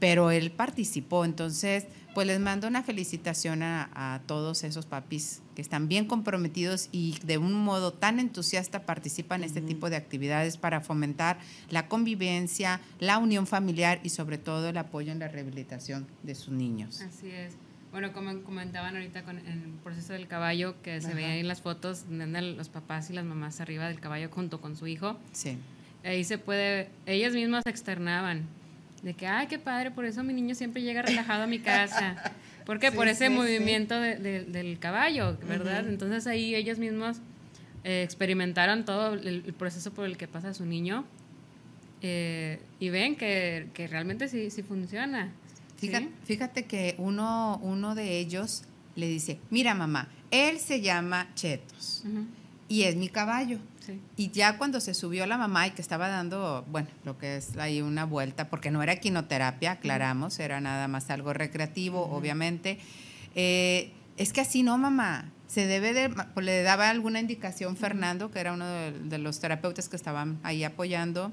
pero 0.02 0.32
él 0.32 0.50
participó. 0.50 1.26
Entonces, 1.26 1.86
pues 2.14 2.28
les 2.28 2.40
mando 2.40 2.68
una 2.68 2.84
felicitación 2.84 3.64
a, 3.64 3.90
a, 3.94 4.20
todos 4.26 4.64
esos 4.64 4.86
papis 4.86 5.42
que 5.56 5.62
están 5.62 5.88
bien 5.88 6.06
comprometidos 6.06 6.90
y 6.92 7.18
de 7.24 7.38
un 7.38 7.54
modo 7.54 7.94
tan 7.94 8.20
entusiasta 8.20 8.86
participan 8.86 9.42
en 9.42 9.48
este 9.48 9.62
tipo 9.62 9.90
de 9.90 9.96
actividades 9.96 10.58
para 10.58 10.82
fomentar 10.82 11.40
la 11.70 11.88
convivencia, 11.88 12.82
la 13.00 13.18
unión 13.18 13.48
familiar 13.48 14.00
y 14.04 14.10
sobre 14.10 14.38
todo 14.38 14.70
el 14.70 14.78
apoyo 14.78 15.12
en 15.12 15.20
la 15.20 15.28
rehabilitación 15.28 16.08
de 16.24 16.36
sus 16.36 16.54
niños. 16.54 17.02
Así 17.02 17.30
es. 17.32 17.56
Bueno, 17.92 18.14
como 18.14 18.42
comentaban 18.44 18.96
ahorita 18.96 19.24
con 19.24 19.38
el 19.38 19.60
proceso 19.84 20.14
del 20.14 20.28
caballo, 20.28 20.82
que 20.82 21.02
se 21.02 21.14
veía 21.14 21.36
en 21.36 21.48
las 21.48 21.62
fotos, 21.62 22.08
donde 22.08 22.24
andan 22.24 22.56
los 22.56 22.70
papás 22.70 23.10
y 23.10 23.14
las 23.14 23.26
mamás 23.26 23.60
arriba 23.60 23.88
del 23.88 24.00
caballo 24.00 24.30
junto 24.30 24.62
con 24.62 24.78
su 24.78 24.88
hijo. 24.88 25.18
Sí. 25.34 25.58
Ahí 26.06 26.24
se 26.24 26.38
puede, 26.38 26.90
ellas 27.06 27.34
mismas 27.34 27.66
externaban 27.66 28.48
de 29.04 29.14
que, 29.14 29.28
ay, 29.28 29.48
qué 29.48 29.58
padre, 29.58 29.92
por 29.92 30.06
eso 30.06 30.24
mi 30.24 30.34
niño 30.34 30.56
siempre 30.56 30.82
llega 30.82 31.02
relajado 31.02 31.44
a 31.44 31.48
mi 31.48 31.60
casa. 31.60 32.16
¿Por 32.66 32.80
qué? 32.80 32.92
Sí, 32.92 32.96
por 32.96 33.08
ese 33.08 33.28
sí, 33.28 33.34
movimiento 33.34 33.96
sí. 33.96 34.02
De, 34.02 34.16
de, 34.18 34.44
del 34.44 34.80
caballo, 34.80 35.38
¿verdad? 35.48 35.84
Uh 35.84 35.88
-huh. 35.88 35.90
Entonces 35.90 36.28
ahí 36.28 36.56
ellos 36.56 36.78
mismos 36.78 37.18
eh, 37.84 38.04
experimentaron 38.04 38.86
todo 38.86 39.14
el, 39.14 39.44
el, 39.46 39.54
proceso 39.54 39.92
por 39.92 40.06
el 40.06 40.16
que 40.16 40.28
pasa 40.28 40.54
su 40.54 40.66
niño 40.66 41.04
eh, 42.04 42.60
y 42.80 42.90
ven 42.90 43.16
que, 43.16 43.70
que, 43.74 43.88
realmente 43.88 44.28
sí, 44.28 44.52
sí 44.52 44.62
funciona. 44.62 45.32
Fíjate, 45.78 46.10
fíjate 46.24 46.66
que 46.66 46.94
uno, 47.00 47.60
uno 47.64 47.96
de 47.96 48.20
ellos 48.20 48.66
le 48.96 49.08
dice, 49.08 49.40
mira 49.50 49.74
mamá, 49.74 50.10
él 50.30 50.60
se 50.60 50.82
llama 50.82 51.28
Chetos 51.34 52.04
uh 52.06 52.10
-huh. 52.10 52.26
y 52.70 52.84
es 52.84 52.96
mi 52.96 53.10
caballo. 53.10 53.58
Sí. 53.86 54.00
Y 54.16 54.32
ya 54.32 54.58
cuando 54.58 54.80
se 54.80 54.94
subió 54.94 55.26
la 55.26 55.38
mamá 55.38 55.68
y 55.68 55.72
que 55.72 55.82
estaba 55.82 56.08
dando, 56.08 56.66
bueno, 56.70 56.88
lo 57.04 57.18
que 57.18 57.38
es 57.38 57.58
ahí 57.58 57.82
una 57.82 58.06
vuelta, 58.06 58.50
porque 58.50 58.72
no 58.72 58.82
era 58.84 58.96
quinoterapia, 58.98 59.72
aclaramos, 59.72 60.40
era 60.40 60.62
nada 60.62 60.88
más 60.88 61.10
algo 61.10 61.34
recreativo, 61.34 62.06
uh 62.06 62.10
-huh. 62.10 62.18
obviamente. 62.18 62.80
Eh, 63.36 63.92
es 64.18 64.34
que 64.34 64.42
así 64.42 64.64
no, 64.64 64.78
mamá. 64.78 65.32
Se 65.48 65.66
debe 65.68 65.94
de, 65.94 66.10
pues 66.10 66.46
le 66.46 66.64
daba 66.64 66.90
alguna 66.90 67.20
indicación 67.20 67.76
Fernando, 67.76 68.32
que 68.32 68.40
era 68.40 68.54
uno 68.54 68.66
de, 68.66 68.92
de 68.92 69.18
los 69.18 69.40
terapeutas 69.40 69.90
que 69.90 69.98
estaban 69.98 70.40
ahí 70.44 70.64
apoyando. 70.64 71.32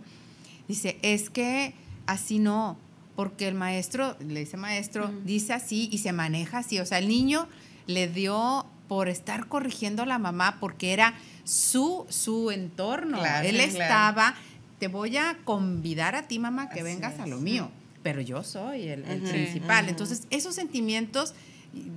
Dice, 0.67 0.99
es 1.03 1.31
que 1.31 1.75
así 2.07 2.41
no, 2.41 2.79
porque 3.15 3.47
el 3.47 3.55
maestro, 3.55 4.17
le 4.21 4.41
dice 4.41 4.57
maestro, 4.57 5.07
uh 5.07 5.09
-huh. 5.09 5.23
dice 5.25 5.53
así 5.53 5.89
y 5.93 5.99
se 5.99 6.13
maneja 6.13 6.59
así. 6.59 6.79
O 6.81 6.87
sea, 6.87 6.99
el 6.99 7.09
niño 7.09 7.49
le 7.87 8.09
dio 8.09 8.67
por 8.89 9.09
estar 9.09 9.49
corrigiendo 9.49 10.03
a 10.03 10.07
la 10.07 10.19
mamá 10.19 10.59
porque 10.61 10.93
era 10.93 11.15
su, 11.49 12.05
su 12.11 12.51
entorno. 12.51 13.19
Claro, 13.19 13.49
Él 13.49 13.57
claro. 13.57 13.71
estaba, 13.71 14.35
te 14.79 14.89
voy 14.89 15.17
a 15.17 15.39
convidar 15.45 16.15
a 16.15 16.29
ti, 16.29 16.39
mamá, 16.39 16.69
que 16.69 16.81
Así 16.81 16.83
vengas 16.83 17.15
es. 17.15 17.21
a 17.21 17.27
lo 17.27 17.39
mío, 17.39 17.71
pero 18.03 18.21
yo 18.21 18.45
soy 18.45 18.89
el, 18.89 19.05
el 19.05 19.23
uh 19.23 19.25
-huh, 19.25 19.31
principal. 19.31 19.85
Uh 19.85 19.87
-huh. 19.87 19.91
Entonces, 19.91 20.27
esos 20.29 20.55
sentimientos, 20.55 21.35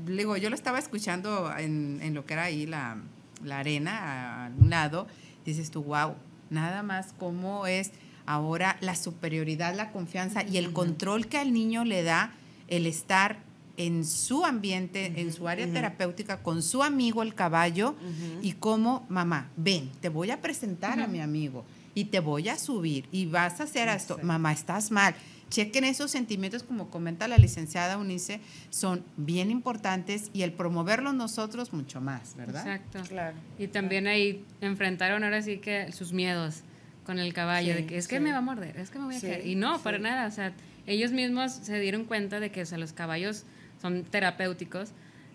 digo, 0.05 0.37
yo 0.37 0.49
lo 0.49 0.55
estaba 0.55 0.79
escuchando 0.79 1.53
en, 1.57 1.99
en 2.01 2.13
lo 2.13 2.25
que 2.25 2.33
era 2.33 2.43
ahí 2.43 2.65
la, 2.65 2.97
la 3.43 3.59
arena, 3.59 4.45
a 4.45 4.51
un 4.57 4.69
lado, 4.69 5.07
dices 5.45 5.69
tú, 5.69 5.83
wow, 5.83 6.15
nada 6.49 6.81
más 6.81 7.13
cómo 7.19 7.67
es 7.67 7.91
ahora 8.25 8.77
la 8.79 8.95
superioridad, 8.95 9.75
la 9.75 9.91
confianza 9.91 10.43
y 10.43 10.57
el 10.57 10.71
control 10.71 11.27
que 11.27 11.37
al 11.37 11.51
niño 11.51 11.83
le 11.83 12.03
da 12.03 12.31
el 12.69 12.85
estar 12.85 13.39
en 13.85 14.05
su 14.05 14.45
ambiente, 14.45 15.09
uh 15.09 15.13
-huh, 15.13 15.19
en 15.19 15.33
su 15.33 15.47
área 15.47 15.65
uh 15.65 15.69
-huh. 15.69 15.73
terapéutica, 15.73 16.43
con 16.43 16.61
su 16.61 16.83
amigo 16.83 17.23
el 17.23 17.33
caballo, 17.33 17.89
uh 17.89 17.93
-huh. 17.93 18.39
y 18.41 18.53
como, 18.53 19.05
mamá, 19.09 19.49
ven, 19.57 19.89
te 20.01 20.09
voy 20.09 20.31
a 20.31 20.39
presentar 20.39 20.99
a 20.99 21.07
mi 21.07 21.19
amigo 21.19 21.65
y 21.95 22.05
te 22.05 22.19
voy 22.19 22.49
a 22.49 22.57
subir 22.57 23.05
y 23.11 23.25
vas 23.25 23.59
a 23.59 23.63
hacer 23.63 23.89
esto. 23.89 24.19
Mamá, 24.23 24.51
estás 24.53 24.91
mal. 24.91 25.15
Chequen 25.49 25.83
esos 25.83 26.11
sentimientos, 26.11 26.63
como 26.63 26.89
comenta 26.89 27.27
la 27.27 27.37
licenciada 27.37 27.97
Unice, 27.97 28.39
son 28.69 29.03
bien 29.17 29.51
importantes 29.51 30.29
y 30.33 30.43
el 30.43 30.53
promoverlos 30.53 31.13
nosotros 31.13 31.73
mucho 31.73 31.99
más, 31.99 32.35
¿verdad? 32.37 32.65
Exacto. 32.65 33.01
Claro. 33.09 33.35
Y 33.59 33.67
también 33.67 34.07
ahí 34.07 34.45
enfrentaron 34.61 35.25
ahora 35.25 35.41
sí 35.41 35.57
que 35.57 35.91
sus 35.91 36.13
miedos 36.13 36.61
con 37.05 37.19
el 37.19 37.33
caballo, 37.33 37.73
sí, 37.73 37.81
de 37.81 37.85
que 37.85 37.97
es 37.97 38.05
sí. 38.05 38.11
que 38.11 38.19
me 38.21 38.31
va 38.31 38.37
a 38.37 38.41
morder, 38.41 38.77
es 38.77 38.89
que 38.91 38.99
me 38.99 39.05
voy 39.05 39.15
a 39.15 39.19
sí, 39.19 39.27
caer. 39.27 39.45
Y 39.45 39.55
no, 39.55 39.79
para 39.81 39.99
nada, 39.99 40.27
o 40.27 40.31
sea, 40.31 40.53
ellos 40.87 41.11
mismos 41.11 41.51
se 41.51 41.79
dieron 41.79 42.05
cuenta 42.05 42.39
de 42.39 42.51
que 42.51 42.61
o 42.61 42.65
sea, 42.65 42.77
los 42.77 42.93
caballos 42.93 43.43
son 43.81 44.03
terapéuticos. 44.03 44.89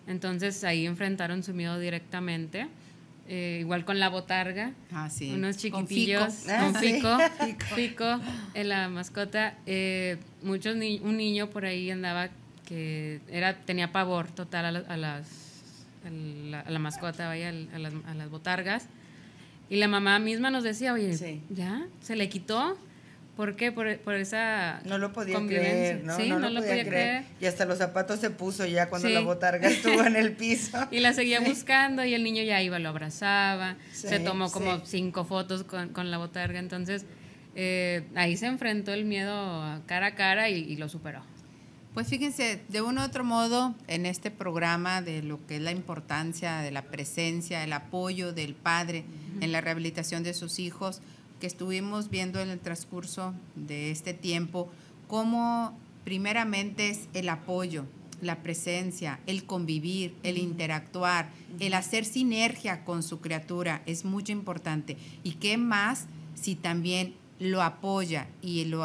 Entonces 0.07 0.63
ahí 0.65 0.87
enfrentaron 0.87 1.43
su 1.43 1.53
miedo 1.53 1.79
directamente. 1.79 2.69
Eh, 3.29 3.59
igual 3.61 3.85
con 3.85 3.99
la 3.99 4.09
botarga, 4.09 4.73
ah, 4.93 5.11
sí. 5.11 5.33
unos 5.33 5.57
chiquitillos 5.57 6.45
con 6.61 6.77
Fico, 6.77 7.09
con 7.09 7.21
Fico, 7.41 7.75
Fico 7.75 8.21
en 8.55 8.69
la 8.69 8.89
mascota. 8.89 9.55
Eh, 9.67 10.19
muchos 10.43 10.77
ni 10.77 11.01
un 11.01 11.17
niño 11.17 11.51
por 11.51 11.65
ahí 11.65 11.91
andaba 11.91 12.29
que 12.67 13.21
era 13.29 13.57
tenía 13.57 13.91
pavor 13.91 14.29
total 14.29 14.67
a, 14.67 14.71
la, 14.71 14.79
a 14.79 14.97
las 14.97 15.29
a 16.05 16.11
la, 16.11 16.61
a 16.61 16.71
la, 16.71 16.79
mascota, 16.79 17.27
vaya, 17.27 17.49
a 17.49 17.79
las, 17.81 17.95
a 18.07 18.15
las 18.15 18.31
botargas. 18.31 18.87
Y 19.69 19.77
la 19.77 19.89
mamá 19.89 20.21
misma 20.21 20.53
nos 20.53 20.63
decía, 20.63 20.93
oye, 20.93 21.17
sí. 21.17 21.43
¿ya? 21.51 21.85
¿Se 22.01 22.15
le 22.15 22.29
quitó? 22.29 22.79
¿Por 23.37 23.55
qué? 23.55 23.71
Por, 23.71 23.87
esa 23.87 24.81
No 24.87 24.97
lo 24.97 25.13
podía 25.13 25.37
creer, 25.47 26.03
¿no? 26.05 26.17
Sí, 26.17 26.29
no, 26.31 26.39
lo, 26.39 26.61
podía, 26.61 26.85
creer. 26.87 27.25
Y 27.39 27.45
hasta 27.45 27.67
los 27.67 27.77
zapatos 27.77 28.19
se 28.19 28.31
puso 28.31 28.65
ya 28.65 28.89
cuando 28.89 29.11
la 29.11 29.21
botarga 29.21 29.69
estuvo 29.69 30.03
en 30.03 30.17
el 30.17 30.33
piso. 30.37 30.79
y 30.91 31.01
la 31.01 31.13
seguía 31.13 31.41
buscando 31.41 32.03
y 32.03 32.15
el 32.15 32.25
niño 32.25 32.43
ya 32.43 32.63
iba, 32.63 32.79
lo 32.79 32.89
abrazaba, 32.89 33.77
se 33.93 34.21
tomó 34.21 34.51
como 34.51 34.85
cinco 34.87 35.25
fotos 35.27 35.65
con, 35.65 35.91
con, 35.91 36.11
la 36.11 36.17
botarga, 36.17 36.59
entonces 36.59 37.05
eh, 37.59 38.05
ahí 38.15 38.37
se 38.37 38.47
enfrentó 38.47 38.93
el 38.93 39.07
miedo 39.07 39.83
cara 39.87 40.09
a 40.09 40.15
cara 40.15 40.51
y, 40.51 40.77
lo 40.77 40.89
superó. 40.91 41.23
Pues 41.95 42.09
fíjense, 42.09 42.61
de 42.69 42.83
un 42.83 42.99
u 42.99 43.03
otro 43.03 43.25
modo, 43.25 43.75
en 43.89 44.05
este 44.05 44.31
programa 44.31 45.01
de 45.01 45.23
lo 45.23 45.45
que 45.47 45.57
es 45.57 45.63
la 45.63 45.73
importancia 45.73 46.59
de 46.59 46.71
la 46.71 46.83
presencia, 46.83 47.65
el 47.65 47.73
apoyo 47.73 48.35
del 48.35 48.55
padre 48.55 49.05
en 49.41 49.53
la 49.53 49.63
rehabilitación 49.63 50.23
de 50.23 50.35
sus 50.35 50.59
hijos, 50.59 51.01
que 51.41 51.47
estuvimos 51.47 52.11
viendo 52.11 52.41
en 52.41 52.49
el 52.49 52.61
transcurso 52.61 53.35
de 53.55 53.91
este 53.91 54.15
tiempo, 54.15 54.71
cómo 55.09 55.77
primeramente 56.05 56.91
es 56.91 57.09
el 57.15 57.29
apoyo, 57.29 57.85
la 58.23 58.43
presencia, 58.43 59.21
el 59.27 59.45
convivir, 59.45 60.15
el 60.23 60.39
interactuar, 60.39 61.31
el 61.61 61.75
hacer 61.75 62.05
sinergia 62.05 62.85
con 62.85 63.03
su 63.03 63.21
criatura 63.21 63.83
es 63.87 64.05
muy 64.05 64.25
importante. 64.29 64.97
¿Y 65.23 65.33
qué 65.33 65.59
más 65.59 66.07
si 66.35 66.55
también 66.55 67.15
lo 67.39 67.63
apoya 67.63 68.29
y 68.41 68.65
lo 68.65 68.85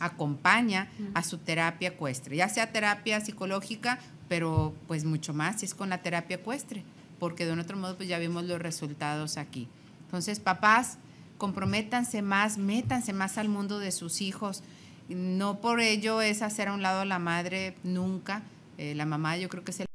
acompaña 0.00 0.88
a 1.14 1.22
su 1.22 1.38
terapia 1.38 1.88
ecuestre, 1.88 2.36
ya 2.36 2.48
sea 2.48 2.72
terapia 2.72 3.20
psicológica, 3.20 3.98
pero 4.28 4.74
pues 4.86 5.04
mucho 5.04 5.34
más 5.34 5.60
si 5.60 5.66
es 5.66 5.74
con 5.74 5.88
la 5.88 6.02
terapia 6.02 6.36
ecuestre, 6.36 6.82
porque 7.18 7.46
de 7.46 7.52
un 7.52 7.60
otro 7.60 7.76
modo 7.76 7.96
pues 7.96 8.08
ya 8.08 8.18
vimos 8.18 8.44
los 8.44 8.60
resultados 8.60 9.36
aquí. 9.36 9.68
Entonces, 10.06 10.40
papás, 10.40 10.98
comprométanse 11.38 12.22
más, 12.22 12.58
métanse 12.58 13.12
más 13.12 13.38
al 13.38 13.48
mundo 13.48 13.78
de 13.78 13.92
sus 13.92 14.20
hijos. 14.20 14.62
No 15.08 15.60
por 15.60 15.80
ello 15.80 16.20
es 16.20 16.42
hacer 16.42 16.68
a 16.68 16.72
un 16.72 16.82
lado 16.82 17.00
a 17.00 17.04
la 17.04 17.18
madre 17.18 17.74
nunca. 17.82 18.42
Eh, 18.78 18.94
la 18.94 19.06
mamá 19.06 19.36
yo 19.36 19.48
creo 19.48 19.64
que 19.64 19.70
es 19.70 19.80
el 19.80 19.86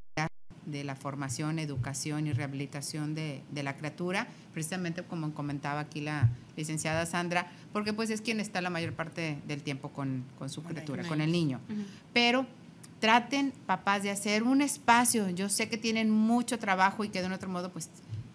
de 0.65 0.83
la 0.83 0.95
formación, 0.95 1.59
educación 1.59 2.27
y 2.27 2.33
rehabilitación 2.33 3.15
de, 3.15 3.41
la 3.53 3.75
criatura, 3.75 4.27
precisamente 4.53 5.03
como 5.03 5.33
comentaba 5.33 5.79
aquí 5.81 6.01
la 6.01 6.29
licenciada 6.55 7.05
Sandra, 7.05 7.47
porque 7.73 7.93
pues 7.93 8.09
es 8.09 8.21
quien 8.21 8.39
está 8.39 8.61
la 8.61 8.69
mayor 8.69 8.93
parte 8.93 9.39
del 9.47 9.63
tiempo 9.63 9.89
con, 9.89 10.23
su 10.47 10.63
criatura, 10.63 11.03
con 11.05 11.21
el 11.21 11.31
niño. 11.31 11.59
Pero 12.13 12.45
traten, 12.99 13.53
papás, 13.65 14.03
de 14.03 14.11
hacer 14.11 14.43
un 14.43 14.61
espacio. 14.61 15.29
Yo 15.29 15.49
sé 15.49 15.69
que 15.69 15.77
tienen 15.77 16.09
mucho 16.09 16.59
trabajo 16.59 17.03
y 17.03 17.09
que 17.09 17.21
de 17.21 17.27
un 17.27 17.33
otro 17.33 17.49
modo, 17.49 17.71
pues 17.71 17.89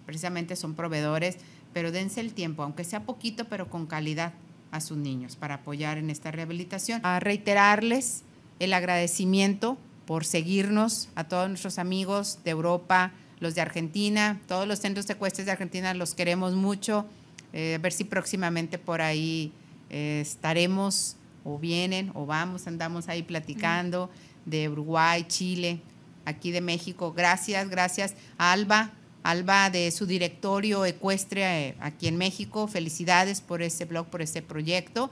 precisamente 0.07 0.57
son 0.57 0.75
proveedores 0.75 1.39
pero 1.75 1.93
dense 1.93 2.21
el 2.21 2.33
tiempo, 2.33 2.63
aunque 2.63 2.85
sea 2.85 3.03
poquito, 3.03 3.45
pero 3.47 3.69
con 3.69 3.87
calidad 3.87 4.33
a 4.71 4.81
sus 4.81 4.97
niños 4.97 5.37
para 5.37 5.57
apoyar 5.57 5.99
en 5.99 6.09
esta 6.09 6.31
rehabilitación. 6.31 7.01
A 7.05 7.21
reiterarles 7.21 8.23
el 8.61 8.73
agradecimiento 8.73 9.77
por 10.07 10.25
seguirnos 10.25 11.09
a 11.17 11.25
todos 11.25 11.49
nuestros 11.49 11.79
amigos 11.79 12.39
de 12.45 12.53
Europa, 12.53 13.13
los 13.41 13.55
de 13.55 13.61
Argentina, 13.61 14.41
todos 14.47 14.67
los 14.67 14.79
centros 14.79 15.07
de 15.07 15.17
cuestas 15.17 15.47
de 15.47 15.53
Argentina 15.53 15.93
los 15.95 16.15
queremos 16.15 16.55
mucho. 16.55 17.07
Eh, 17.53 17.75
a 17.75 17.79
ver 17.79 17.93
si 17.93 18.05
próximamente 18.05 18.79
por 18.79 19.03
ahí 19.03 19.53
eh, 19.91 20.21
estaremos 20.23 21.17
o 21.45 21.59
vienen 21.59 22.11
o 22.15 22.25
vamos, 22.25 22.67
andamos 22.67 23.09
ahí 23.09 23.23
platicando 23.23 24.11
de 24.45 24.69
Uruguay, 24.69 25.25
Chile, 25.29 25.81
aquí 26.25 26.53
de 26.53 26.61
México. 26.61 27.13
Gracias, 27.13 27.69
gracias 27.69 28.15
a 28.39 28.53
Alba 28.53 28.93
Alba 29.25 29.71
de 29.71 29.91
su 29.91 30.07
directorio 30.07 30.85
ecuestre 30.85 31.69
eh, 31.69 31.75
aquí 31.81 32.09
en 32.09 32.17
México. 32.17 32.69
Felicidades 32.69 33.41
por 33.41 33.63
este 33.63 33.87
blog, 33.87 34.07
por 34.07 34.23
este 34.23 34.43
proyecto. 34.43 35.11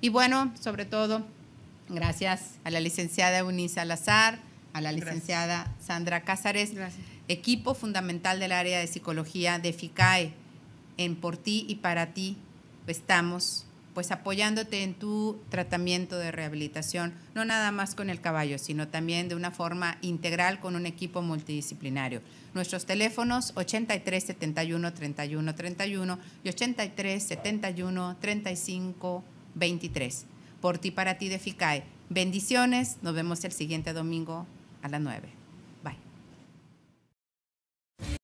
Y 0.00 0.08
bueno, 0.08 0.54
sobre 0.58 0.86
todo, 0.86 1.26
gracias 1.88 2.54
a 2.64 2.70
la 2.70 2.80
licenciada 2.80 3.38
Eunice 3.38 3.74
Salazar, 3.74 4.38
a 4.72 4.80
la 4.80 4.92
licenciada 4.92 5.74
Sandra 5.84 6.22
Cázares, 6.22 6.70
equipo 7.26 7.74
fundamental 7.74 8.38
del 8.38 8.52
área 8.52 8.78
de 8.78 8.86
psicología 8.86 9.58
de 9.58 9.72
FICAE. 9.72 10.32
En 10.96 11.16
Por 11.16 11.36
ti 11.36 11.66
y 11.68 11.76
para 11.76 12.14
ti 12.14 12.36
estamos 12.86 13.66
pues 13.94 14.12
apoyándote 14.12 14.84
en 14.84 14.94
tu 14.94 15.40
tratamiento 15.48 16.18
de 16.18 16.30
rehabilitación, 16.30 17.12
no 17.34 17.44
nada 17.44 17.72
más 17.72 17.94
con 17.94 18.10
el 18.10 18.20
caballo, 18.20 18.58
sino 18.58 18.88
también 18.88 19.28
de 19.28 19.34
una 19.34 19.50
forma 19.50 19.98
integral 20.02 20.60
con 20.60 20.76
un 20.76 20.86
equipo 20.86 21.22
multidisciplinario. 21.22 22.20
Nuestros 22.54 22.84
teléfonos 22.84 23.52
83 23.56 24.24
71 24.24 24.92
31 24.92 25.54
31 25.54 26.18
y 26.42 26.48
83 26.48 27.22
71 27.22 28.16
35 28.20 29.24
23. 29.54 30.26
Por 30.60 30.78
ti, 30.78 30.90
para 30.90 31.18
ti 31.18 31.28
de 31.28 31.38
FICAE. 31.38 31.84
Bendiciones, 32.08 32.98
nos 33.02 33.14
vemos 33.14 33.44
el 33.44 33.52
siguiente 33.52 33.92
domingo 33.92 34.46
a 34.82 34.88
las 34.88 35.00
9. 35.00 35.39